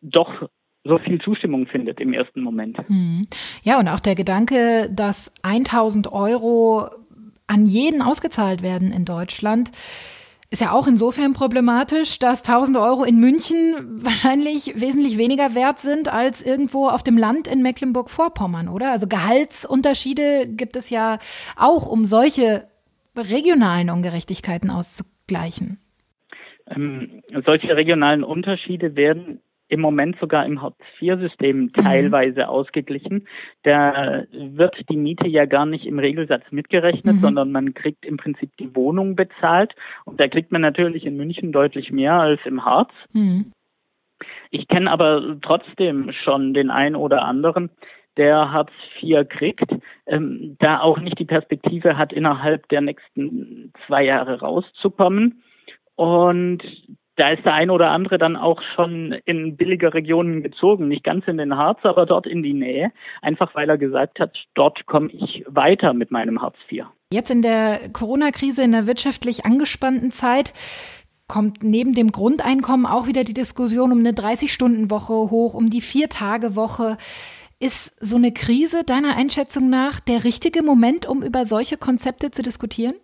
doch 0.00 0.48
so 0.84 0.98
viel 0.98 1.20
Zustimmung 1.20 1.66
findet 1.66 2.00
im 2.00 2.12
ersten 2.12 2.42
Moment. 2.42 2.78
Mhm. 2.88 3.26
Ja, 3.62 3.78
und 3.78 3.88
auch 3.88 4.00
der 4.00 4.14
Gedanke, 4.14 4.88
dass 4.90 5.34
1000 5.42 6.12
Euro 6.12 6.88
an 7.46 7.66
jeden 7.66 8.02
ausgezahlt 8.02 8.62
werden 8.62 8.92
in 8.92 9.04
Deutschland, 9.04 9.70
ist 10.50 10.60
ja 10.60 10.72
auch 10.72 10.88
insofern 10.88 11.32
problematisch, 11.32 12.18
dass 12.18 12.42
tausende 12.42 12.80
Euro 12.80 13.04
in 13.04 13.20
München 13.20 13.76
wahrscheinlich 14.02 14.80
wesentlich 14.80 15.16
weniger 15.16 15.54
wert 15.54 15.78
sind 15.78 16.08
als 16.08 16.44
irgendwo 16.44 16.88
auf 16.88 17.04
dem 17.04 17.16
Land 17.16 17.46
in 17.46 17.62
Mecklenburg-Vorpommern, 17.62 18.68
oder? 18.68 18.90
Also 18.90 19.06
Gehaltsunterschiede 19.06 20.48
gibt 20.48 20.74
es 20.74 20.90
ja 20.90 21.18
auch, 21.56 21.86
um 21.86 22.04
solche 22.04 22.64
regionalen 23.16 23.90
Ungerechtigkeiten 23.90 24.70
auszugleichen. 24.70 25.78
Ähm, 26.66 27.22
solche 27.44 27.76
regionalen 27.76 28.24
Unterschiede 28.24 28.96
werden 28.96 29.40
im 29.70 29.80
Moment 29.80 30.18
sogar 30.20 30.44
im 30.44 30.60
Hartz-IV-System 30.60 31.60
mhm. 31.60 31.72
teilweise 31.72 32.40
mhm. 32.40 32.48
ausgeglichen. 32.48 33.28
Da 33.62 34.24
wird 34.32 34.76
die 34.88 34.96
Miete 34.96 35.28
ja 35.28 35.46
gar 35.46 35.64
nicht 35.64 35.86
im 35.86 35.98
Regelsatz 35.98 36.42
mitgerechnet, 36.50 37.16
mhm. 37.16 37.20
sondern 37.20 37.52
man 37.52 37.72
kriegt 37.74 38.04
im 38.04 38.16
Prinzip 38.16 38.50
die 38.58 38.74
Wohnung 38.74 39.14
bezahlt. 39.14 39.74
Und 40.04 40.20
da 40.20 40.28
kriegt 40.28 40.50
man 40.50 40.60
natürlich 40.60 41.06
in 41.06 41.16
München 41.16 41.52
deutlich 41.52 41.92
mehr 41.92 42.14
als 42.14 42.40
im 42.44 42.64
Harz. 42.64 42.90
Mhm. 43.12 43.52
Ich 44.50 44.66
kenne 44.68 44.90
aber 44.90 45.36
trotzdem 45.40 46.12
schon 46.12 46.52
den 46.52 46.70
einen 46.70 46.96
oder 46.96 47.22
anderen, 47.22 47.70
der 48.16 48.50
Hartz 48.50 48.72
IV 49.00 49.28
kriegt, 49.28 49.70
ähm, 50.06 50.56
da 50.58 50.80
auch 50.80 50.98
nicht 50.98 51.18
die 51.18 51.24
Perspektive 51.24 51.96
hat, 51.96 52.12
innerhalb 52.12 52.68
der 52.68 52.80
nächsten 52.80 53.72
zwei 53.86 54.04
Jahre 54.04 54.40
rauszukommen. 54.40 55.42
Und 55.94 56.62
da 57.16 57.30
ist 57.30 57.44
der 57.44 57.54
eine 57.54 57.72
oder 57.72 57.90
andere 57.90 58.18
dann 58.18 58.36
auch 58.36 58.62
schon 58.74 59.12
in 59.24 59.56
billige 59.56 59.92
Regionen 59.92 60.42
gezogen, 60.42 60.88
nicht 60.88 61.04
ganz 61.04 61.26
in 61.26 61.38
den 61.38 61.56
Harz, 61.56 61.80
aber 61.82 62.06
dort 62.06 62.26
in 62.26 62.42
die 62.42 62.54
Nähe, 62.54 62.92
einfach 63.20 63.54
weil 63.54 63.68
er 63.68 63.78
gesagt 63.78 64.20
hat, 64.20 64.36
dort 64.54 64.86
komme 64.86 65.10
ich 65.10 65.44
weiter 65.46 65.92
mit 65.92 66.10
meinem 66.10 66.40
Hartz 66.40 66.56
IV. 66.70 66.86
Jetzt 67.12 67.30
in 67.30 67.42
der 67.42 67.80
Corona-Krise, 67.92 68.62
in 68.62 68.72
der 68.72 68.86
wirtschaftlich 68.86 69.44
angespannten 69.44 70.12
Zeit, 70.12 70.52
kommt 71.26 71.62
neben 71.62 71.94
dem 71.94 72.10
Grundeinkommen 72.10 72.86
auch 72.86 73.06
wieder 73.06 73.24
die 73.24 73.34
Diskussion 73.34 73.92
um 73.92 73.98
eine 73.98 74.12
30-Stunden-Woche 74.12 75.12
hoch, 75.30 75.54
um 75.54 75.70
die 75.70 75.80
Vier-Tage-Woche. 75.80 76.96
Ist 77.60 78.02
so 78.02 78.16
eine 78.16 78.32
Krise 78.32 78.84
deiner 78.84 79.16
Einschätzung 79.16 79.68
nach 79.68 80.00
der 80.00 80.24
richtige 80.24 80.62
Moment, 80.62 81.06
um 81.06 81.22
über 81.22 81.44
solche 81.44 81.76
Konzepte 81.76 82.30
zu 82.30 82.42
diskutieren? 82.42 82.94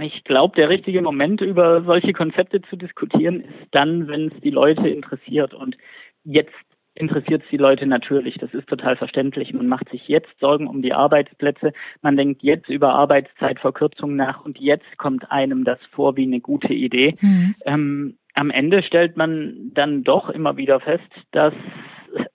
Ich 0.00 0.24
glaube, 0.24 0.56
der 0.56 0.68
richtige 0.68 1.02
Moment, 1.02 1.40
über 1.40 1.82
solche 1.82 2.12
Konzepte 2.12 2.62
zu 2.62 2.76
diskutieren, 2.76 3.40
ist 3.40 3.68
dann, 3.72 4.08
wenn 4.08 4.28
es 4.28 4.40
die 4.42 4.50
Leute 4.50 4.88
interessiert. 4.88 5.54
Und 5.54 5.76
jetzt 6.24 6.52
interessiert 6.94 7.42
es 7.42 7.48
die 7.50 7.56
Leute 7.56 7.86
natürlich. 7.86 8.36
Das 8.38 8.52
ist 8.54 8.68
total 8.68 8.96
verständlich. 8.96 9.52
Man 9.52 9.66
macht 9.66 9.88
sich 9.90 10.08
jetzt 10.08 10.30
Sorgen 10.40 10.66
um 10.66 10.82
die 10.82 10.92
Arbeitsplätze. 10.92 11.72
Man 12.02 12.16
denkt 12.16 12.42
jetzt 12.42 12.68
über 12.68 12.94
Arbeitszeitverkürzung 12.94 14.16
nach 14.16 14.44
und 14.44 14.58
jetzt 14.58 14.98
kommt 14.98 15.30
einem 15.30 15.64
das 15.64 15.78
vor 15.92 16.16
wie 16.16 16.24
eine 16.24 16.40
gute 16.40 16.72
Idee. 16.72 17.16
Mhm. 17.20 17.54
Ähm, 17.64 18.16
am 18.34 18.50
Ende 18.50 18.82
stellt 18.82 19.16
man 19.16 19.72
dann 19.74 20.04
doch 20.04 20.30
immer 20.30 20.56
wieder 20.56 20.80
fest, 20.80 21.10
dass 21.32 21.54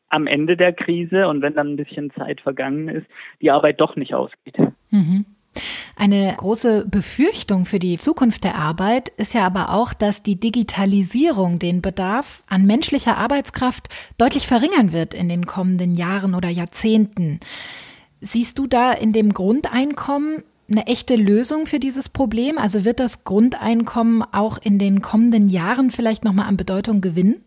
am 0.10 0.28
Ende 0.28 0.56
der 0.56 0.74
Krise 0.74 1.28
und 1.28 1.42
wenn 1.42 1.56
dann 1.56 1.74
ein 1.74 1.78
bisschen 1.78 2.12
Zeit 2.12 2.42
vergangen 2.42 2.88
ist, 2.88 3.08
die 3.42 3.52
Arbeit 3.52 3.82
doch 3.82 3.96
nicht 3.96 4.14
ausgeht. 4.14 4.58
Mhm. 4.90 5.26
Eine 5.96 6.34
große 6.36 6.86
Befürchtung 6.90 7.66
für 7.66 7.80
die 7.80 7.98
Zukunft 7.98 8.44
der 8.44 8.56
Arbeit 8.56 9.10
ist 9.18 9.34
ja 9.34 9.46
aber 9.46 9.74
auch, 9.74 9.94
dass 9.94 10.24
die 10.24 10.40
Digitalisierung 10.40 11.60
den 11.60 11.82
Bedarf 11.82 12.44
an 12.50 12.66
menschlicher 12.66 13.18
Arbeitskraft 13.18 13.88
deutlich 14.18 14.48
verringern 14.48 14.92
wird 14.92 15.14
in 15.14 15.30
den 15.30 15.46
kommenden 15.46 15.96
Jahren 15.96 16.36
oder 16.36 16.50
Jahrzehnten. 16.50 17.40
Siehst 18.20 18.60
du 18.60 18.68
da 18.68 18.92
in 18.92 19.14
dem 19.14 19.34
Grundeinkommen 19.34 20.44
eine 20.70 20.88
echte 20.88 21.16
Lösung 21.16 21.66
für 21.66 21.80
dieses 21.80 22.10
Problem? 22.10 22.58
Also 22.58 22.86
wird 22.86 23.00
das 23.00 23.24
Grundeinkommen 23.24 24.24
auch 24.24 24.58
in 24.58 24.80
den 24.80 25.02
kommenden 25.02 25.48
Jahren 25.48 25.92
vielleicht 25.92 26.24
nochmal 26.24 26.48
an 26.48 26.58
Bedeutung 26.58 27.02
gewinnen? 27.02 27.44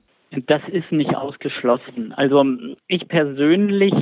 Das 0.46 0.62
ist 0.70 0.92
nicht 0.92 1.14
ausgeschlossen. 1.14 2.12
Also 2.12 2.44
ich 2.86 3.08
persönlich 3.08 3.94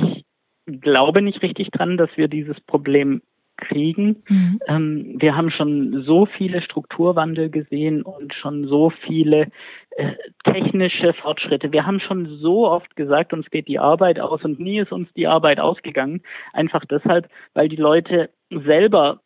glaube 0.67 1.21
nicht 1.21 1.41
richtig 1.41 1.71
dran, 1.71 1.97
dass 1.97 2.09
wir 2.15 2.27
dieses 2.27 2.59
Problem 2.61 3.21
kriegen. 3.57 4.23
Mhm. 4.27 4.59
Ähm, 4.67 5.15
wir 5.19 5.35
haben 5.35 5.51
schon 5.51 6.03
so 6.03 6.25
viele 6.25 6.61
Strukturwandel 6.61 7.49
gesehen 7.49 8.01
und 8.03 8.33
schon 8.33 8.67
so 8.67 8.91
viele 9.05 9.47
äh, 9.91 10.13
technische 10.43 11.13
Fortschritte. 11.13 11.71
Wir 11.71 11.85
haben 11.85 11.99
schon 11.99 12.37
so 12.39 12.67
oft 12.67 12.95
gesagt, 12.95 13.33
uns 13.33 13.49
geht 13.49 13.67
die 13.67 13.79
Arbeit 13.79 14.19
aus 14.19 14.43
und 14.43 14.59
nie 14.59 14.79
ist 14.79 14.91
uns 14.91 15.11
die 15.13 15.27
Arbeit 15.27 15.59
ausgegangen. 15.59 16.21
Einfach 16.53 16.85
deshalb, 16.85 17.29
weil 17.53 17.69
die 17.69 17.75
Leute 17.75 18.29
selber 18.49 19.21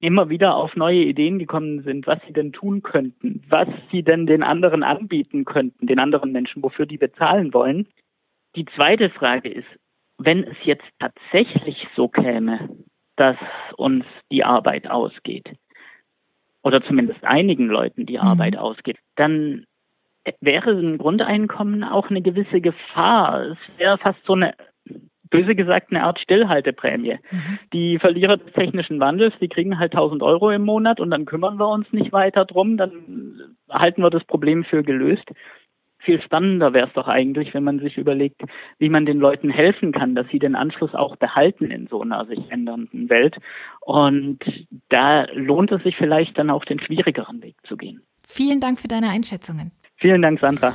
immer 0.00 0.28
wieder 0.28 0.56
auf 0.56 0.76
neue 0.76 1.02
Ideen 1.02 1.38
gekommen 1.38 1.82
sind, 1.82 2.06
was 2.06 2.20
sie 2.26 2.32
denn 2.32 2.52
tun 2.52 2.82
könnten, 2.82 3.42
was 3.48 3.68
sie 3.90 4.02
denn 4.02 4.26
den 4.26 4.42
anderen 4.42 4.82
anbieten 4.82 5.44
könnten, 5.44 5.86
den 5.86 5.98
anderen 5.98 6.30
Menschen, 6.32 6.62
wofür 6.62 6.86
die 6.86 6.98
bezahlen 6.98 7.52
wollen. 7.52 7.88
Die 8.54 8.66
zweite 8.76 9.10
Frage 9.10 9.48
ist, 9.48 9.66
wenn 10.18 10.44
es 10.44 10.56
jetzt 10.62 10.86
tatsächlich 11.00 11.88
so 11.96 12.08
käme, 12.08 12.68
dass 13.22 13.36
uns 13.76 14.04
die 14.32 14.42
Arbeit 14.42 14.90
ausgeht, 14.90 15.48
oder 16.64 16.82
zumindest 16.82 17.22
einigen 17.22 17.68
Leuten 17.68 18.04
die 18.04 18.18
mhm. 18.18 18.24
Arbeit 18.24 18.56
ausgeht, 18.56 18.98
dann 19.14 19.64
wäre 20.40 20.72
ein 20.72 20.98
Grundeinkommen 20.98 21.84
auch 21.84 22.10
eine 22.10 22.20
gewisse 22.20 22.60
Gefahr. 22.60 23.52
Es 23.52 23.58
wäre 23.78 23.96
fast 23.98 24.18
so 24.26 24.32
eine, 24.32 24.54
böse 25.30 25.54
gesagt, 25.54 25.92
eine 25.92 26.02
Art 26.02 26.18
Stillhalteprämie. 26.18 27.18
Mhm. 27.30 27.58
Die 27.72 28.00
Verlierer 28.00 28.38
des 28.38 28.52
technischen 28.54 28.98
Wandels, 28.98 29.34
die 29.40 29.48
kriegen 29.48 29.78
halt 29.78 29.92
1000 29.92 30.20
Euro 30.24 30.50
im 30.50 30.64
Monat 30.64 30.98
und 30.98 31.12
dann 31.12 31.24
kümmern 31.24 31.58
wir 31.58 31.68
uns 31.68 31.92
nicht 31.92 32.12
weiter 32.12 32.44
drum, 32.44 32.76
dann 32.76 33.56
halten 33.70 34.02
wir 34.02 34.10
das 34.10 34.24
Problem 34.24 34.64
für 34.64 34.82
gelöst 34.82 35.30
viel 36.02 36.20
spannender 36.22 36.72
wäre 36.72 36.88
es 36.88 36.92
doch 36.94 37.08
eigentlich, 37.08 37.54
wenn 37.54 37.64
man 37.64 37.78
sich 37.78 37.96
überlegt, 37.96 38.42
wie 38.78 38.88
man 38.88 39.06
den 39.06 39.18
Leuten 39.18 39.50
helfen 39.50 39.92
kann, 39.92 40.14
dass 40.14 40.26
sie 40.28 40.38
den 40.38 40.54
Anschluss 40.54 40.94
auch 40.94 41.16
behalten 41.16 41.70
in 41.70 41.86
so 41.86 42.02
einer 42.02 42.26
sich 42.26 42.50
ändernden 42.50 43.08
Welt. 43.08 43.36
Und 43.80 44.38
da 44.88 45.26
lohnt 45.32 45.72
es 45.72 45.82
sich 45.82 45.96
vielleicht 45.96 46.38
dann 46.38 46.50
auch 46.50 46.64
den 46.64 46.80
schwierigeren 46.80 47.42
Weg 47.42 47.56
zu 47.64 47.76
gehen. 47.76 48.02
Vielen 48.26 48.60
Dank 48.60 48.80
für 48.80 48.88
deine 48.88 49.10
Einschätzungen. 49.10 49.72
Vielen 49.96 50.22
Dank, 50.22 50.40
Sandra. 50.40 50.72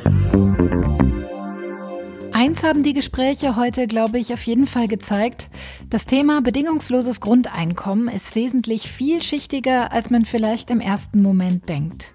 Eins 2.33 2.63
haben 2.63 2.83
die 2.83 2.93
Gespräche 2.93 3.55
heute, 3.55 3.87
glaube 3.87 4.19
ich, 4.19 4.31
auf 4.31 4.43
jeden 4.43 4.67
Fall 4.67 4.87
gezeigt. 4.87 5.49
Das 5.89 6.05
Thema 6.05 6.41
bedingungsloses 6.41 7.19
Grundeinkommen 7.19 8.07
ist 8.09 8.35
wesentlich 8.35 8.91
vielschichtiger, 8.91 9.91
als 9.91 10.09
man 10.09 10.23
vielleicht 10.23 10.69
im 10.69 10.79
ersten 10.79 11.21
Moment 11.21 11.67
denkt. 11.67 12.13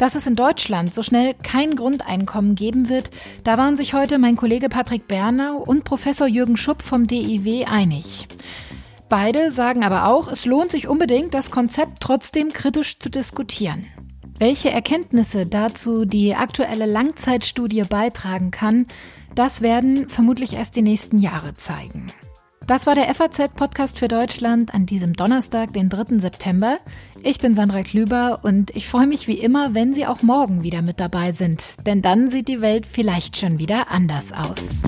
Dass 0.00 0.14
es 0.14 0.26
in 0.26 0.34
Deutschland 0.34 0.94
so 0.94 1.02
schnell 1.02 1.34
kein 1.34 1.76
Grundeinkommen 1.76 2.54
geben 2.54 2.88
wird, 2.88 3.10
da 3.44 3.58
waren 3.58 3.76
sich 3.76 3.92
heute 3.92 4.18
mein 4.18 4.34
Kollege 4.34 4.70
Patrick 4.70 5.06
Bernau 5.06 5.58
und 5.58 5.84
Professor 5.84 6.26
Jürgen 6.26 6.56
Schupp 6.56 6.80
vom 6.80 7.06
DIW 7.06 7.66
einig. 7.66 8.26
Beide 9.10 9.50
sagen 9.50 9.84
aber 9.84 10.06
auch, 10.06 10.32
es 10.32 10.46
lohnt 10.46 10.70
sich 10.70 10.88
unbedingt, 10.88 11.34
das 11.34 11.50
Konzept 11.50 12.00
trotzdem 12.00 12.50
kritisch 12.50 12.98
zu 12.98 13.10
diskutieren. 13.10 13.82
Welche 14.38 14.70
Erkenntnisse 14.70 15.44
dazu 15.44 16.06
die 16.06 16.34
aktuelle 16.34 16.86
Langzeitstudie 16.86 17.82
beitragen 17.82 18.50
kann, 18.50 18.86
das 19.34 19.60
werden 19.60 20.08
vermutlich 20.08 20.54
erst 20.54 20.76
die 20.76 20.82
nächsten 20.82 21.18
Jahre 21.18 21.58
zeigen. 21.58 22.06
Das 22.70 22.86
war 22.86 22.94
der 22.94 23.12
FAZ-Podcast 23.12 23.98
für 23.98 24.06
Deutschland 24.06 24.72
an 24.72 24.86
diesem 24.86 25.14
Donnerstag, 25.14 25.72
den 25.72 25.88
3. 25.88 26.20
September. 26.20 26.78
Ich 27.20 27.40
bin 27.40 27.56
Sandra 27.56 27.82
Klüber 27.82 28.38
und 28.44 28.70
ich 28.76 28.86
freue 28.86 29.08
mich 29.08 29.26
wie 29.26 29.40
immer, 29.40 29.74
wenn 29.74 29.92
Sie 29.92 30.06
auch 30.06 30.22
morgen 30.22 30.62
wieder 30.62 30.80
mit 30.80 31.00
dabei 31.00 31.32
sind, 31.32 31.84
denn 31.84 32.00
dann 32.00 32.28
sieht 32.28 32.46
die 32.46 32.60
Welt 32.60 32.86
vielleicht 32.86 33.36
schon 33.36 33.58
wieder 33.58 33.90
anders 33.90 34.32
aus. 34.32 34.84